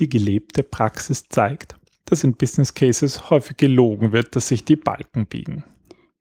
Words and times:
die 0.00 0.08
gelebte 0.08 0.62
Praxis 0.62 1.28
zeigt, 1.28 1.76
dass 2.06 2.24
in 2.24 2.34
Business 2.34 2.74
Cases 2.74 3.30
häufig 3.30 3.56
gelogen 3.56 4.12
wird, 4.12 4.34
dass 4.34 4.48
sich 4.48 4.64
die 4.64 4.76
Balken 4.76 5.26
biegen. 5.26 5.64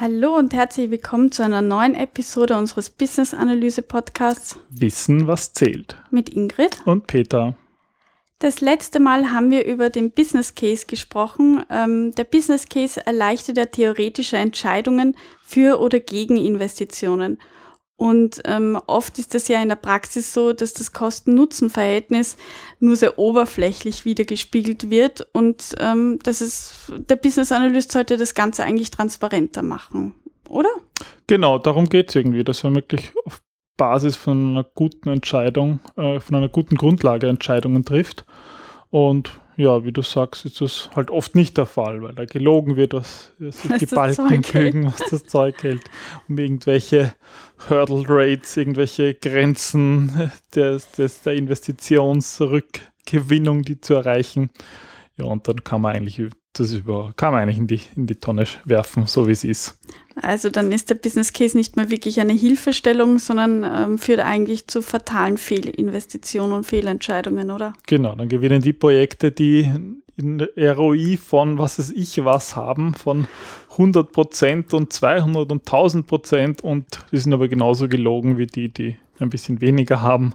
Hallo 0.00 0.36
und 0.36 0.54
herzlich 0.54 0.90
willkommen 0.90 1.32
zu 1.32 1.42
einer 1.42 1.62
neuen 1.62 1.94
Episode 1.94 2.56
unseres 2.56 2.90
Business 2.90 3.34
Analyse 3.34 3.82
Podcasts. 3.82 4.56
Wissen 4.70 5.26
was 5.26 5.52
zählt. 5.52 5.96
Mit 6.10 6.28
Ingrid. 6.28 6.80
Und 6.84 7.08
Peter. 7.08 7.56
Das 8.40 8.60
letzte 8.60 9.00
Mal 9.00 9.32
haben 9.32 9.50
wir 9.50 9.66
über 9.66 9.90
den 9.90 10.12
Business 10.12 10.54
Case 10.54 10.86
gesprochen. 10.86 11.64
Ähm, 11.70 12.14
der 12.14 12.24
Business 12.24 12.68
Case 12.68 13.04
erleichtert 13.04 13.56
ja 13.56 13.66
theoretische 13.66 14.36
Entscheidungen 14.36 15.16
für 15.44 15.80
oder 15.80 15.98
gegen 15.98 16.36
Investitionen. 16.36 17.38
Und 17.96 18.40
ähm, 18.44 18.80
oft 18.86 19.18
ist 19.18 19.34
das 19.34 19.48
ja 19.48 19.60
in 19.60 19.70
der 19.70 19.76
Praxis 19.76 20.32
so, 20.32 20.52
dass 20.52 20.72
das 20.72 20.92
Kosten-Nutzen-Verhältnis 20.92 22.36
nur 22.78 22.94
sehr 22.94 23.18
oberflächlich 23.18 24.04
wiedergespiegelt 24.04 24.88
wird 24.88 25.26
und 25.32 25.74
ähm, 25.80 26.20
das 26.22 26.40
ist, 26.40 26.74
der 26.96 27.16
Business 27.16 27.50
Analyst 27.50 27.90
sollte 27.90 28.16
das 28.16 28.34
Ganze 28.34 28.62
eigentlich 28.62 28.92
transparenter 28.92 29.62
machen, 29.64 30.14
oder? 30.48 30.70
Genau, 31.26 31.58
darum 31.58 31.88
geht 31.88 32.10
es 32.10 32.14
irgendwie, 32.14 32.44
dass 32.44 32.62
man 32.62 32.76
wirklich 32.76 33.12
Basis 33.78 34.16
von 34.16 34.50
einer 34.50 34.64
guten 34.64 35.08
Entscheidung, 35.08 35.80
äh, 35.96 36.20
von 36.20 36.36
einer 36.36 36.50
guten 36.50 36.76
Grundlage 36.76 37.28
Entscheidungen 37.28 37.86
trifft. 37.86 38.26
Und 38.90 39.30
ja, 39.56 39.84
wie 39.84 39.92
du 39.92 40.02
sagst, 40.02 40.44
ist 40.44 40.60
das 40.60 40.90
halt 40.94 41.10
oft 41.10 41.34
nicht 41.34 41.56
der 41.56 41.64
Fall, 41.66 42.02
weil 42.02 42.14
da 42.14 42.26
gelogen 42.26 42.76
wird, 42.76 42.94
was, 42.94 43.32
was 43.38 43.62
die 43.78 43.86
Balken 43.86 44.42
kriegen, 44.42 44.86
was 44.86 44.98
das 45.10 45.24
Zeug 45.24 45.60
hält, 45.62 45.82
um 46.28 46.38
irgendwelche 46.38 47.14
Hurdle 47.68 48.04
Rates, 48.06 48.56
irgendwelche 48.56 49.14
Grenzen 49.14 50.30
des, 50.54 50.88
des, 50.92 51.22
der 51.22 51.34
Investitionsrückgewinnung, 51.34 53.62
die 53.62 53.80
zu 53.80 53.94
erreichen. 53.94 54.50
Ja, 55.16 55.24
und 55.24 55.48
dann 55.48 55.64
kann 55.64 55.80
man 55.80 55.96
eigentlich 55.96 56.22
das 56.52 56.72
über, 56.72 57.12
kann 57.16 57.32
man 57.32 57.42
eigentlich 57.42 57.58
in 57.58 57.66
die, 57.66 57.80
in 57.96 58.06
die 58.06 58.14
Tonne 58.14 58.46
werfen, 58.64 59.06
so 59.06 59.26
wie 59.26 59.32
es 59.32 59.42
ist. 59.42 59.76
Also 60.22 60.50
dann 60.50 60.72
ist 60.72 60.90
der 60.90 60.94
Business 60.94 61.32
Case 61.32 61.56
nicht 61.56 61.76
mehr 61.76 61.90
wirklich 61.90 62.20
eine 62.20 62.32
Hilfestellung, 62.32 63.18
sondern 63.18 63.64
ähm, 63.64 63.98
führt 63.98 64.20
eigentlich 64.20 64.66
zu 64.66 64.82
fatalen 64.82 65.38
Fehlinvestitionen 65.38 66.52
und 66.52 66.64
Fehlentscheidungen, 66.64 67.50
oder? 67.50 67.72
Genau, 67.86 68.14
dann 68.14 68.28
gewinnen 68.28 68.62
die 68.62 68.72
Projekte, 68.72 69.32
die 69.32 69.70
in 70.16 70.40
ROI 70.56 71.16
von 71.16 71.58
was 71.58 71.78
weiß 71.78 71.90
ich 71.90 72.24
was 72.24 72.56
haben, 72.56 72.94
von 72.94 73.28
100 73.72 74.10
Prozent 74.10 74.74
und 74.74 74.92
200 74.92 75.52
und 75.52 75.60
1000 75.60 76.06
Prozent 76.06 76.62
und 76.62 76.86
die 77.12 77.18
sind 77.18 77.32
aber 77.32 77.48
genauso 77.48 77.88
gelogen 77.88 78.36
wie 78.36 78.46
die, 78.46 78.68
die 78.68 78.96
ein 79.20 79.30
bisschen 79.30 79.60
weniger 79.60 80.02
haben. 80.02 80.34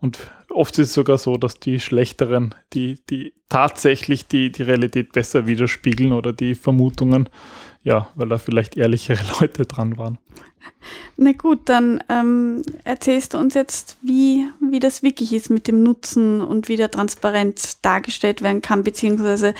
Und 0.00 0.18
oft 0.48 0.78
ist 0.78 0.88
es 0.88 0.94
sogar 0.94 1.18
so, 1.18 1.36
dass 1.36 1.60
die 1.60 1.80
schlechteren, 1.80 2.54
die, 2.72 2.98
die 3.10 3.34
tatsächlich 3.48 4.26
die, 4.26 4.50
die 4.50 4.62
Realität 4.62 5.12
besser 5.12 5.46
widerspiegeln 5.46 6.12
oder 6.12 6.32
die 6.32 6.54
Vermutungen, 6.54 7.28
ja, 7.88 8.08
weil 8.16 8.28
da 8.28 8.36
vielleicht 8.36 8.76
ehrlichere 8.76 9.18
Leute 9.40 9.64
dran 9.64 9.96
waren. 9.96 10.18
Na 11.16 11.32
gut, 11.32 11.60
dann 11.64 12.02
ähm, 12.08 12.62
erzählst 12.84 13.32
du 13.32 13.38
uns 13.38 13.54
jetzt, 13.54 13.96
wie, 14.02 14.46
wie 14.60 14.78
das 14.78 15.02
wirklich 15.02 15.32
ist 15.32 15.48
mit 15.48 15.66
dem 15.66 15.82
Nutzen 15.82 16.42
und 16.42 16.68
wie 16.68 16.76
der 16.76 16.90
Transparenz 16.90 17.80
dargestellt 17.80 18.42
werden 18.42 18.60
kann, 18.60 18.84
beziehungsweise 18.84 19.54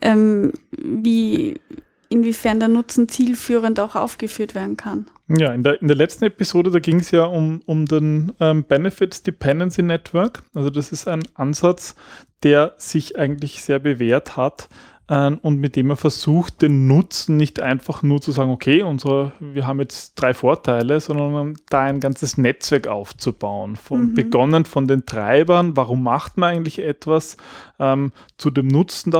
ähm, 0.00 0.52
wie, 0.70 1.60
inwiefern 2.08 2.60
der 2.60 2.68
Nutzen 2.68 3.08
zielführend 3.08 3.80
auch 3.80 3.96
aufgeführt 3.96 4.54
werden 4.54 4.76
kann. 4.76 5.06
Ja, 5.26 5.52
in 5.52 5.64
der, 5.64 5.80
in 5.80 5.88
der 5.88 5.96
letzten 5.96 6.24
Episode, 6.24 6.70
da 6.70 6.78
ging 6.78 7.00
es 7.00 7.10
ja 7.10 7.24
um, 7.24 7.60
um 7.66 7.86
den 7.86 8.32
ähm, 8.40 8.62
Benefits 8.62 9.22
Dependency 9.22 9.82
Network. 9.82 10.42
Also 10.54 10.70
das 10.70 10.92
ist 10.92 11.08
ein 11.08 11.22
Ansatz, 11.34 11.96
der 12.42 12.74
sich 12.78 13.18
eigentlich 13.18 13.64
sehr 13.64 13.80
bewährt 13.80 14.36
hat, 14.36 14.68
ähm, 15.08 15.38
und 15.42 15.58
mit 15.58 15.76
dem 15.76 15.90
er 15.90 15.96
versucht, 15.96 16.62
den 16.62 16.86
Nutzen 16.86 17.36
nicht 17.36 17.60
einfach 17.60 18.02
nur 18.02 18.22
zu 18.22 18.32
sagen, 18.32 18.50
okay, 18.50 18.82
unsere, 18.82 19.32
wir 19.38 19.66
haben 19.66 19.80
jetzt 19.80 20.14
drei 20.14 20.32
Vorteile, 20.32 20.98
sondern 20.98 21.56
da 21.68 21.82
ein 21.82 22.00
ganzes 22.00 22.38
Netzwerk 22.38 22.88
aufzubauen. 22.88 23.76
Von, 23.76 24.10
mhm. 24.10 24.14
Begonnen 24.14 24.64
von 24.64 24.88
den 24.88 25.04
Treibern, 25.04 25.76
warum 25.76 26.02
macht 26.02 26.38
man 26.38 26.54
eigentlich 26.54 26.78
etwas, 26.78 27.36
ähm, 27.78 28.12
zu 28.38 28.50
dem 28.50 28.68
Nutzen, 28.68 29.12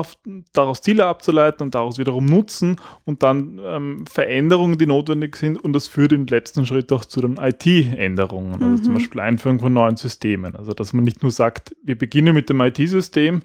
daraus 0.55 0.81
Ziele 0.81 1.05
abzuleiten 1.05 1.65
und 1.65 1.75
daraus 1.75 1.99
wiederum 1.99 2.25
Nutzen 2.25 2.81
und 3.05 3.22
dann 3.22 3.61
ähm, 3.62 4.06
Veränderungen, 4.06 4.78
die 4.78 4.87
notwendig 4.87 5.37
sind 5.37 5.62
und 5.62 5.75
das 5.75 5.87
führt 5.87 6.12
im 6.12 6.27
letzten 6.27 6.65
Schritt 6.65 6.93
auch 6.93 7.05
zu 7.05 7.21
den 7.21 7.37
IT-Änderungen, 7.37 8.62
also 8.62 8.84
zum 8.84 8.93
mhm. 8.93 8.99
Beispiel 8.99 9.21
Einführung 9.21 9.61
von 9.61 9.72
neuen 9.72 9.97
Systemen. 9.97 10.56
Also 10.56 10.72
dass 10.72 10.95
man 10.95 11.05
nicht 11.05 11.22
nur 11.22 11.33
sagt, 11.33 11.77
wir 11.83 11.99
beginnen 11.99 12.34
mit 12.34 12.49
dem 12.49 12.61
IT-System 12.61 13.43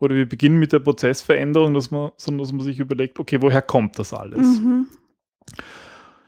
oder 0.00 0.16
wir 0.16 0.28
beginnen 0.28 0.58
mit 0.58 0.72
der 0.72 0.80
Prozessveränderung, 0.80 1.74
dass 1.74 1.90
man, 1.90 2.10
sondern 2.16 2.44
dass 2.44 2.52
man 2.52 2.64
sich 2.64 2.80
überlegt, 2.80 3.20
okay, 3.20 3.40
woher 3.40 3.62
kommt 3.62 3.98
das 3.98 4.12
alles? 4.12 4.60
Mhm. 4.60 4.88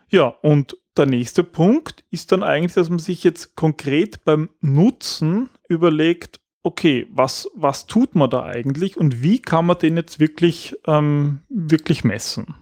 Ja, 0.09 0.27
und 0.43 0.77
der 0.97 1.07
nächste 1.07 1.43
Punkt 1.43 2.05
ist 2.11 2.33
dann 2.33 2.43
eigentlich, 2.43 2.75
dass 2.75 2.91
man 2.91 2.99
sich 2.99 3.25
jetzt 3.25 3.57
konkret 3.57 4.25
beim 4.25 4.51
Nutzen 4.61 5.49
überlegt, 5.69 6.39
okay, 6.63 7.07
was, 7.11 7.49
was 7.55 7.87
tut 7.87 8.15
man 8.15 8.31
da 8.31 8.45
eigentlich 8.45 8.97
und 8.99 9.23
wie 9.23 9.41
kann 9.41 9.67
man 9.67 9.79
den 9.79 9.97
jetzt 9.97 10.21
wirklich, 10.21 10.77
ähm, 10.87 11.41
wirklich 11.49 12.05
messen? 12.05 12.55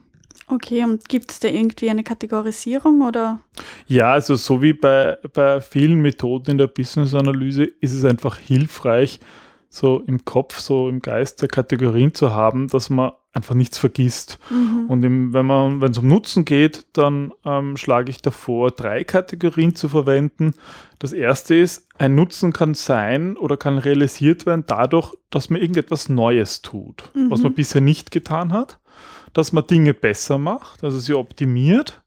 Okay, 0.46 0.82
und 0.84 1.08
gibt 1.08 1.30
es 1.30 1.40
da 1.40 1.48
irgendwie 1.48 1.90
eine 1.90 2.02
Kategorisierung 2.02 3.02
oder? 3.02 3.40
Ja, 3.86 4.12
also 4.12 4.34
so 4.34 4.62
wie 4.62 4.72
bei, 4.72 5.16
bei 5.32 5.60
vielen 5.60 6.00
Methoden 6.00 6.52
in 6.52 6.58
der 6.58 6.66
Business-Analyse 6.66 7.64
ist 7.64 7.92
es 7.92 8.04
einfach 8.04 8.36
hilfreich, 8.36 9.20
so 9.72 10.02
im 10.04 10.24
Kopf, 10.24 10.58
so 10.58 10.88
im 10.88 11.00
Geist 11.00 11.40
der 11.40 11.48
Kategorien 11.48 12.12
zu 12.12 12.34
haben, 12.34 12.66
dass 12.68 12.90
man 12.90 13.12
einfach 13.32 13.54
nichts 13.54 13.78
vergisst. 13.78 14.38
Mhm. 14.50 14.86
Und 14.88 15.04
im, 15.04 15.32
wenn 15.32 15.46
man, 15.46 15.80
wenn 15.80 15.92
es 15.92 15.98
um 15.98 16.08
Nutzen 16.08 16.44
geht, 16.44 16.86
dann 16.92 17.32
ähm, 17.44 17.76
schlage 17.76 18.10
ich 18.10 18.20
davor, 18.20 18.72
drei 18.72 19.04
Kategorien 19.04 19.76
zu 19.76 19.88
verwenden. 19.88 20.54
Das 20.98 21.12
erste 21.12 21.54
ist, 21.54 21.86
ein 21.98 22.16
Nutzen 22.16 22.52
kann 22.52 22.74
sein 22.74 23.36
oder 23.36 23.56
kann 23.56 23.78
realisiert 23.78 24.44
werden 24.44 24.64
dadurch, 24.66 25.14
dass 25.30 25.48
man 25.50 25.60
irgendetwas 25.60 26.08
Neues 26.08 26.62
tut, 26.62 27.08
mhm. 27.14 27.30
was 27.30 27.40
man 27.42 27.54
bisher 27.54 27.80
nicht 27.80 28.10
getan 28.10 28.52
hat, 28.52 28.80
dass 29.32 29.52
man 29.52 29.68
Dinge 29.68 29.94
besser 29.94 30.38
macht, 30.38 30.82
also 30.82 30.98
sie 30.98 31.14
optimiert. 31.14 32.02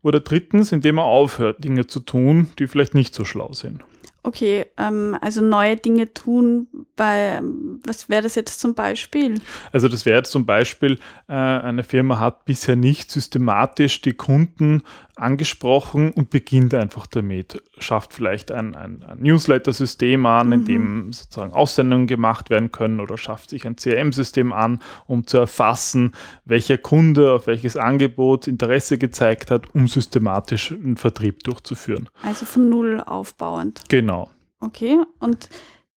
Oder 0.00 0.20
drittens, 0.20 0.70
indem 0.70 0.94
man 0.94 1.06
aufhört, 1.06 1.64
Dinge 1.64 1.88
zu 1.88 1.98
tun, 1.98 2.50
die 2.60 2.68
vielleicht 2.68 2.94
nicht 2.94 3.16
so 3.16 3.24
schlau 3.24 3.52
sind. 3.52 3.82
Okay, 4.28 4.66
ähm, 4.76 5.16
also 5.22 5.40
neue 5.40 5.78
Dinge 5.78 6.12
tun 6.12 6.68
bei, 6.96 7.40
was 7.86 8.10
wäre 8.10 8.20
das 8.20 8.34
jetzt 8.34 8.60
zum 8.60 8.74
Beispiel? 8.74 9.40
Also 9.72 9.88
das 9.88 10.04
wäre 10.04 10.18
jetzt 10.18 10.32
zum 10.32 10.44
Beispiel, 10.44 10.98
äh, 11.28 11.32
eine 11.32 11.82
Firma 11.82 12.20
hat 12.20 12.44
bisher 12.44 12.76
nicht 12.76 13.10
systematisch 13.10 14.02
die 14.02 14.12
Kunden 14.12 14.82
angesprochen 15.18 16.12
und 16.12 16.30
beginnt 16.30 16.74
einfach 16.74 17.06
damit. 17.06 17.62
Schafft 17.78 18.12
vielleicht 18.12 18.50
ein, 18.50 18.74
ein, 18.74 19.02
ein 19.02 19.18
Newsletter-System 19.20 20.24
an, 20.26 20.48
mhm. 20.48 20.52
in 20.52 20.64
dem 20.64 21.12
sozusagen 21.12 21.52
Aussendungen 21.52 22.06
gemacht 22.06 22.50
werden 22.50 22.72
können 22.72 23.00
oder 23.00 23.18
schafft 23.18 23.50
sich 23.50 23.66
ein 23.66 23.76
CRM-System 23.76 24.52
an, 24.52 24.80
um 25.06 25.26
zu 25.26 25.38
erfassen, 25.38 26.12
welcher 26.44 26.78
Kunde 26.78 27.32
auf 27.32 27.46
welches 27.46 27.76
Angebot 27.76 28.46
Interesse 28.46 28.98
gezeigt 28.98 29.50
hat, 29.50 29.74
um 29.74 29.88
systematisch 29.88 30.72
einen 30.72 30.96
Vertrieb 30.96 31.44
durchzuführen. 31.44 32.08
Also 32.22 32.46
von 32.46 32.68
Null 32.68 33.02
aufbauend. 33.04 33.82
Genau. 33.88 34.30
Okay, 34.60 34.98
und 35.20 35.48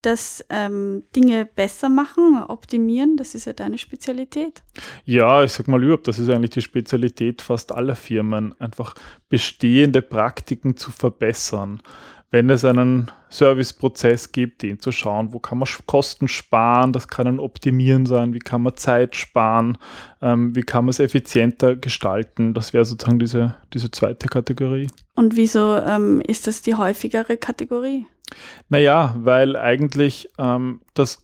das 0.02 0.44
ähm, 0.50 1.04
Dinge 1.16 1.46
besser 1.46 1.90
machen, 1.90 2.44
optimieren, 2.48 3.18
das 3.18 3.36
ist 3.36 3.46
ja 3.46 3.54
deine 3.54 3.78
Spezialität. 3.78 4.64
Ja, 5.06 5.44
ich 5.44 5.52
sag 5.52 5.68
mal 5.68 5.84
überhaupt, 5.84 6.08
das 6.08 6.20
ist 6.20 6.30
eigentlich 6.30 6.52
die 6.52 6.62
Spezialität 6.62 7.42
fast 7.42 7.72
aller 7.72 7.96
Firmen, 7.96 8.60
einfach 8.60 8.96
bestehende 9.30 10.02
Praktiken 10.02 10.76
zu 10.76 10.92
verbessern 10.92 11.82
wenn 12.32 12.50
es 12.50 12.64
einen 12.64 13.12
Serviceprozess 13.30 14.32
gibt, 14.32 14.64
den 14.64 14.80
zu 14.80 14.92
schauen, 14.92 15.34
wo 15.34 15.40
kann 15.40 15.58
man 15.58 15.68
Kosten 15.86 16.28
sparen, 16.28 16.94
das 16.94 17.08
kann 17.10 17.28
ein 17.28 17.40
Optimieren 17.40 18.06
sein, 18.06 18.34
wie 18.34 18.40
kann 18.40 18.62
man 18.62 18.76
Zeit 18.78 19.16
sparen, 19.16 19.78
ähm, 20.22 20.56
wie 20.56 20.62
kann 20.62 20.86
man 20.86 20.90
es 20.90 21.00
effizienter 21.00 21.76
gestalten, 21.76 22.54
das 22.54 22.74
wäre 22.74 22.86
sozusagen 22.86 23.20
diese, 23.20 23.56
diese 23.74 23.92
zweite 23.92 24.28
Kategorie. 24.28 24.88
Und 25.16 25.36
wieso 25.36 25.78
ähm, 25.78 26.22
ist 26.26 26.48
das 26.48 26.62
die 26.62 26.76
häufigere 26.76 27.38
Kategorie? 27.38 28.08
Naja, 28.70 29.14
weil 29.18 29.58
eigentlich 29.58 30.30
ähm, 30.38 30.82
das 30.94 31.22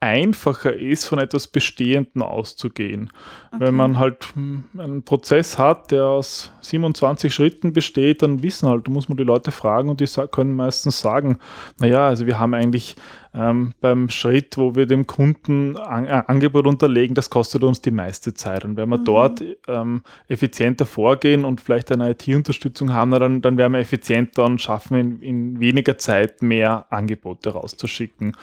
einfacher 0.00 0.74
ist, 0.74 1.06
von 1.06 1.18
etwas 1.18 1.48
Bestehendem 1.48 2.22
auszugehen. 2.22 3.10
Okay. 3.52 3.64
Wenn 3.64 3.74
man 3.74 3.98
halt 3.98 4.26
hm, 4.34 4.64
einen 4.76 5.02
Prozess 5.02 5.58
hat, 5.58 5.90
der 5.90 6.04
aus 6.04 6.52
27 6.60 7.32
Schritten 7.32 7.72
besteht, 7.72 8.22
dann 8.22 8.42
wissen 8.42 8.68
halt, 8.68 8.86
da 8.86 8.92
muss 8.92 9.08
man 9.08 9.16
die 9.16 9.24
Leute 9.24 9.52
fragen 9.52 9.88
und 9.88 10.00
die 10.00 10.06
können 10.30 10.54
meistens 10.54 11.00
sagen, 11.00 11.38
naja, 11.78 12.06
also 12.06 12.26
wir 12.26 12.38
haben 12.38 12.52
eigentlich 12.52 12.96
ähm, 13.34 13.72
beim 13.80 14.08
Schritt, 14.10 14.56
wo 14.58 14.74
wir 14.74 14.86
dem 14.86 15.06
Kunden 15.06 15.76
ein 15.76 16.06
ein 16.06 16.26
Angebot 16.28 16.66
unterlegen, 16.66 17.14
das 17.14 17.30
kostet 17.30 17.62
uns 17.64 17.80
die 17.80 17.90
meiste 17.90 18.34
Zeit. 18.34 18.64
Und 18.64 18.76
wenn 18.76 18.88
wir 18.88 18.98
Mhm. 18.98 19.04
dort 19.04 19.42
ähm, 19.68 20.02
effizienter 20.28 20.86
vorgehen 20.86 21.44
und 21.44 21.60
vielleicht 21.60 21.90
eine 21.92 22.10
IT-Unterstützung 22.10 22.92
haben, 22.92 23.10
dann, 23.12 23.42
dann 23.42 23.56
werden 23.56 23.72
wir 23.72 23.80
effizienter 23.80 24.44
und 24.44 24.60
schaffen 24.60 24.96
in, 24.98 25.22
in 25.22 25.60
weniger 25.60 25.98
Zeit 25.98 26.42
mehr 26.42 26.86
Angebote 26.90 27.50
rauszuschicken. 27.50 28.36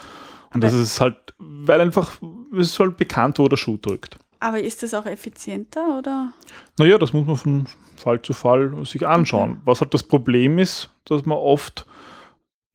Und 0.54 0.64
das 0.64 0.74
ist 0.74 1.02
halt, 1.02 1.18
weil 1.38 1.82
einfach, 1.82 2.20
es 2.54 2.72
ist 2.72 2.80
halt 2.80 2.98
bekannt, 2.98 3.40
wo 3.40 3.48
der 3.48 3.58
Schuh 3.58 3.78
drückt. 3.78 4.18
Aber 4.40 4.60
ist 4.60 4.84
das 4.84 4.94
auch 4.94 5.06
effizienter 5.06 5.98
oder? 5.98 6.34
Naja, 6.78 6.98
das 6.98 7.14
muss 7.14 7.26
man 7.26 7.38
von 7.38 7.66
Fall 7.96 8.22
zu 8.22 8.34
Fall 8.34 8.86
sich 8.86 9.08
anschauen. 9.08 9.52
Okay. 9.52 9.62
Was 9.66 9.82
halt 9.82 9.94
das 9.94 10.04
Problem 10.04 10.60
ist, 10.60 10.90
dass 11.06 11.26
man 11.26 11.38
oft 11.38 11.86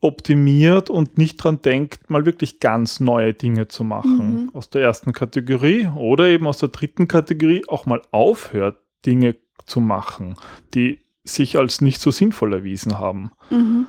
optimiert 0.01 0.91
und 0.91 1.19
nicht 1.19 1.37
dran 1.37 1.61
denkt, 1.61 2.09
mal 2.09 2.25
wirklich 2.25 2.61
ganz 2.61 3.01
neue 3.01 3.35
Dinge 3.35 3.69
zu 3.69 3.85
machen. 3.85 4.45
Mhm. 4.45 4.51
Aus 4.55 4.71
der 4.71 4.83
ersten 4.83 5.13
Kategorie 5.13 5.89
oder 5.89 6.29
eben 6.29 6.47
aus 6.47 6.59
der 6.59 6.69
dritten 6.69 7.09
Kategorie 7.09 7.65
auch 7.69 7.85
mal 7.85 8.01
aufhört, 8.13 8.79
Dinge 9.05 9.37
zu 9.67 9.81
machen, 9.81 10.37
die 10.75 11.01
sich 11.25 11.59
als 11.59 11.81
nicht 11.81 12.01
so 12.01 12.11
sinnvoll 12.11 12.55
erwiesen 12.55 12.99
haben. 12.99 13.33
Mhm. 13.51 13.87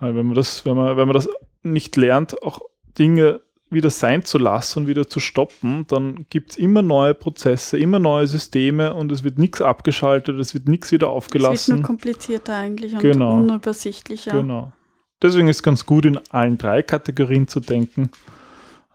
Weil 0.00 0.14
wenn 0.14 0.26
man 0.26 0.34
das, 0.34 0.66
wenn 0.66 0.76
man, 0.76 0.96
wenn 0.96 1.08
man 1.08 1.14
das 1.14 1.28
nicht 1.62 1.96
lernt, 1.96 2.42
auch 2.42 2.60
Dinge 2.98 3.40
wieder 3.68 3.90
sein 3.90 4.24
zu 4.24 4.38
lassen 4.38 4.80
und 4.80 4.86
wieder 4.86 5.08
zu 5.08 5.18
stoppen, 5.18 5.86
dann 5.88 6.26
gibt 6.30 6.52
es 6.52 6.56
immer 6.56 6.82
neue 6.82 7.14
Prozesse, 7.14 7.78
immer 7.78 7.98
neue 7.98 8.26
Systeme 8.28 8.94
und 8.94 9.10
es 9.10 9.24
wird 9.24 9.38
nichts 9.38 9.60
abgeschaltet, 9.60 10.38
es 10.38 10.54
wird 10.54 10.68
nichts 10.68 10.92
wieder 10.92 11.06
Es 11.06 11.10
wird 11.10 11.16
aufgelassen. 11.16 11.74
nur 11.76 11.84
komplizierter 11.84 12.54
eigentlich 12.56 12.92
und 12.94 13.00
Genau. 13.00 13.38
unübersichtlicher. 13.38 14.30
Genau. 14.30 14.72
Deswegen 15.20 15.48
ist 15.48 15.62
ganz 15.62 15.84
gut, 15.84 16.04
in 16.06 16.20
allen 16.30 16.58
drei 16.58 16.82
Kategorien 16.82 17.48
zu 17.48 17.58
denken. 17.60 18.10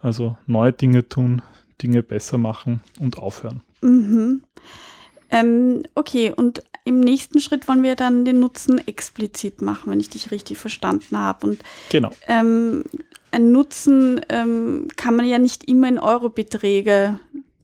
Also 0.01 0.38
neue 0.48 0.71
Dinge 0.71 1.07
tun, 1.07 1.42
Dinge 1.81 2.01
besser 2.01 2.38
machen 2.38 2.81
und 3.00 3.18
aufhören. 3.18 3.62
Mhm. 3.81 4.44
Ähm, 5.31 5.83
okay, 5.95 6.31
und 6.36 6.63
im 6.91 6.99
nächsten 6.99 7.39
Schritt 7.39 7.67
wollen 7.67 7.83
wir 7.83 7.95
dann 7.95 8.25
den 8.25 8.39
Nutzen 8.39 8.85
explizit 8.88 9.61
machen, 9.61 9.91
wenn 9.91 9.99
ich 9.99 10.09
dich 10.09 10.31
richtig 10.31 10.57
verstanden 10.57 11.17
habe. 11.17 11.47
Und 11.47 11.63
Genau. 11.89 12.11
ähm, 12.27 12.83
ein 13.31 13.51
Nutzen 13.51 14.21
ähm, 14.29 14.88
kann 14.97 15.15
man 15.15 15.25
ja 15.25 15.39
nicht 15.39 15.63
immer 15.63 15.88
in 15.88 15.99
Eurobeträge 15.99 17.19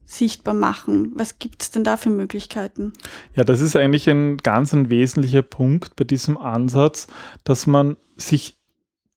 sichtbar 0.06 0.54
machen. 0.54 1.12
Was 1.16 1.38
gibt 1.40 1.62
es 1.62 1.72
denn 1.72 1.84
da 1.84 1.98
für 1.98 2.10
Möglichkeiten? 2.10 2.94
Ja, 3.36 3.44
das 3.44 3.60
ist 3.60 3.76
eigentlich 3.76 4.10
ein 4.10 4.38
ganz 4.38 4.74
ein 4.74 4.90
wesentlicher 4.90 5.42
Punkt 5.42 5.98
bei 5.98 6.06
diesem 6.06 6.38
Ansatz, 6.38 7.08
dass 7.44 7.68
man 7.68 7.98
sich 8.16 8.58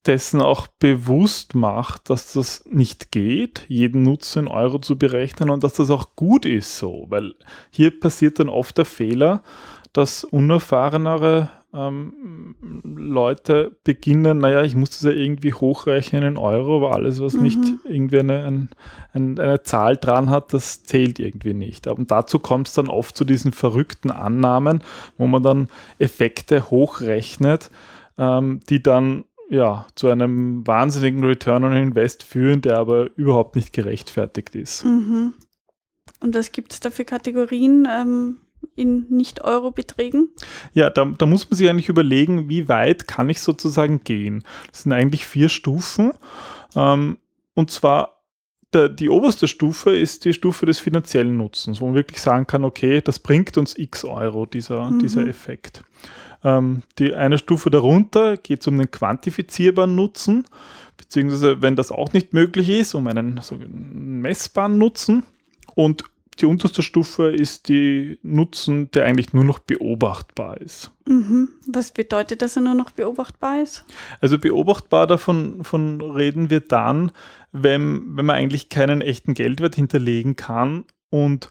dessen 0.07 0.41
auch 0.41 0.67
bewusst 0.67 1.55
macht, 1.55 2.11
dass 2.11 2.33
das 2.33 2.65
nicht 2.67 3.13
geht, 3.13 3.67
jeden 3.69 4.03
Nutzen 4.03 4.47
in 4.47 4.49
Euro 4.49 4.79
zu 4.79 4.97
berechnen 4.99 5.51
und 5.51 5.63
dass 5.63 5.75
das 5.75 5.91
auch 5.91 6.17
gut 6.17 6.47
ist 6.47 6.79
so, 6.79 7.07
weil 7.11 7.35
hier 7.71 7.99
passiert 8.01 8.39
dann 8.41 8.49
oft 8.49 8.79
der 8.79 8.87
Fehler, 8.87 9.43
dass 9.93 10.25
unerfahrenere 10.25 11.51
ähm, 11.73 12.57
Leute 12.83 13.77
beginnen, 13.85 14.39
naja, 14.39 14.63
ich 14.63 14.75
muss 14.75 14.91
das 14.91 15.03
ja 15.03 15.11
irgendwie 15.11 15.53
hochrechnen 15.53 16.23
in 16.25 16.37
Euro, 16.37 16.79
aber 16.79 16.95
alles, 16.95 17.21
was 17.21 17.35
Mhm. 17.35 17.43
nicht 17.43 17.61
irgendwie 17.85 18.19
eine, 18.19 18.45
ein, 18.45 18.69
ein, 19.13 19.39
eine 19.39 19.63
Zahl 19.63 19.97
dran 19.97 20.31
hat, 20.31 20.53
das 20.53 20.83
zählt 20.83 21.19
irgendwie 21.19 21.55
nicht. 21.55 21.87
Und 21.87 22.11
dazu 22.11 22.39
kommt 22.41 22.69
es 22.69 22.75
dann 22.75 22.89
oft 22.89 23.17
zu 23.17 23.25
diesen 23.25 23.53
verrückten 23.53 24.11
Annahmen, 24.11 24.83
wo 25.17 25.27
man 25.27 25.43
dann 25.43 25.69
Effekte 25.99 26.71
hochrechnet, 26.71 27.71
ähm, 28.19 28.61
die 28.69 28.83
dann 28.83 29.25
ja 29.49 29.87
zu 29.95 30.09
einem 30.09 30.67
wahnsinnigen 30.67 31.25
Return 31.25 31.65
on 31.65 31.73
Invest 31.73 32.23
führen, 32.23 32.63
der 32.63 32.79
aber 32.79 33.11
überhaupt 33.17 33.57
nicht 33.57 33.73
gerechtfertigt 33.73 34.55
ist. 34.57 34.85
Mhm. 34.85 35.35
Und 36.21 36.35
was 36.35 36.53
gibt 36.53 36.73
es 36.73 36.81
da 36.81 36.91
für 36.91 37.05
Kategorien 37.05 37.89
ähm, 37.91 38.37
in 38.77 39.07
Nicht-Euro-Beträgen? 39.11 40.29
Ja, 40.75 40.91
da, 40.91 41.05
da 41.05 41.27
muss 41.27 41.49
man 41.49 41.57
sich 41.57 41.69
eigentlich 41.69 41.89
überlegen, 41.89 42.49
wie 42.49 42.69
weit 42.69 43.09
kann 43.09 43.29
ich 43.29 43.41
sozusagen 43.41 44.03
gehen. 44.05 44.45
Das 44.71 44.83
sind 44.83 44.93
eigentlich 44.93 45.27
vier 45.27 45.49
Stufen. 45.49 46.13
Ähm, 46.75 47.19
und 47.55 47.71
zwar 47.71 48.21
der, 48.73 48.89
die 48.89 49.09
oberste 49.09 49.49
Stufe 49.49 49.97
ist 49.97 50.25
die 50.25 50.33
Stufe 50.33 50.67
des 50.67 50.79
finanziellen 50.79 51.37
Nutzens, 51.37 51.81
wo 51.81 51.87
man 51.87 51.95
wirklich 51.95 52.21
sagen 52.21 52.47
kann, 52.47 52.65
okay, 52.65 53.01
das 53.01 53.19
bringt 53.19 53.59
uns 53.59 53.77
x 53.77 54.05
Euro, 54.05 54.47
dieser, 54.47 54.91
Mhm. 54.91 54.99
dieser 55.01 55.27
Effekt. 55.27 55.83
Ähm, 56.45 56.83
die 56.99 57.15
eine 57.15 57.39
Stufe 57.39 57.71
darunter 57.71 58.37
geht 58.37 58.61
es 58.61 58.69
um 58.69 58.79
den 58.79 58.91
quantifizierbaren 58.91 59.95
Nutzen, 59.95 60.45
beziehungsweise 60.97 61.61
wenn 61.63 61.77
das 61.77 61.91
auch 61.91 62.13
nicht 62.13 62.33
möglich 62.33 62.69
ist, 62.69 62.95
um 62.95 63.07
einen 63.09 63.41
sogenannten 63.43 64.21
messbaren 64.21 64.79
Nutzen. 64.79 65.25
Und 65.75 66.05
die 66.41 66.47
unterste 66.47 66.83
Stufe 66.83 67.31
ist 67.31 67.69
die 67.69 68.19
Nutzen, 68.23 68.91
der 68.91 69.05
eigentlich 69.05 69.33
nur 69.33 69.45
noch 69.45 69.59
beobachtbar 69.59 70.61
ist. 70.61 70.91
Mhm. 71.07 71.49
Was 71.67 71.93
bedeutet, 71.93 72.43
dass 72.43 72.57
er 72.57 72.63
nur 72.63 72.75
noch 72.75 72.91
beobachtbar 72.91 73.63
ist? 73.63 73.85
Also 74.21 74.39
beobachtbar 74.39 75.07
davon 75.07 75.65
von 75.65 76.01
reden 76.01 76.51
wir 76.51 76.61
dann, 76.61 77.13
wenn, 77.53 78.17
wenn 78.17 78.27
man 78.27 78.37
eigentlich 78.37 78.69
keinen 78.69 79.01
echten 79.01 79.35
Geldwert 79.35 79.75
hinterlegen 79.75 80.37
kann 80.37 80.85
und 81.11 81.51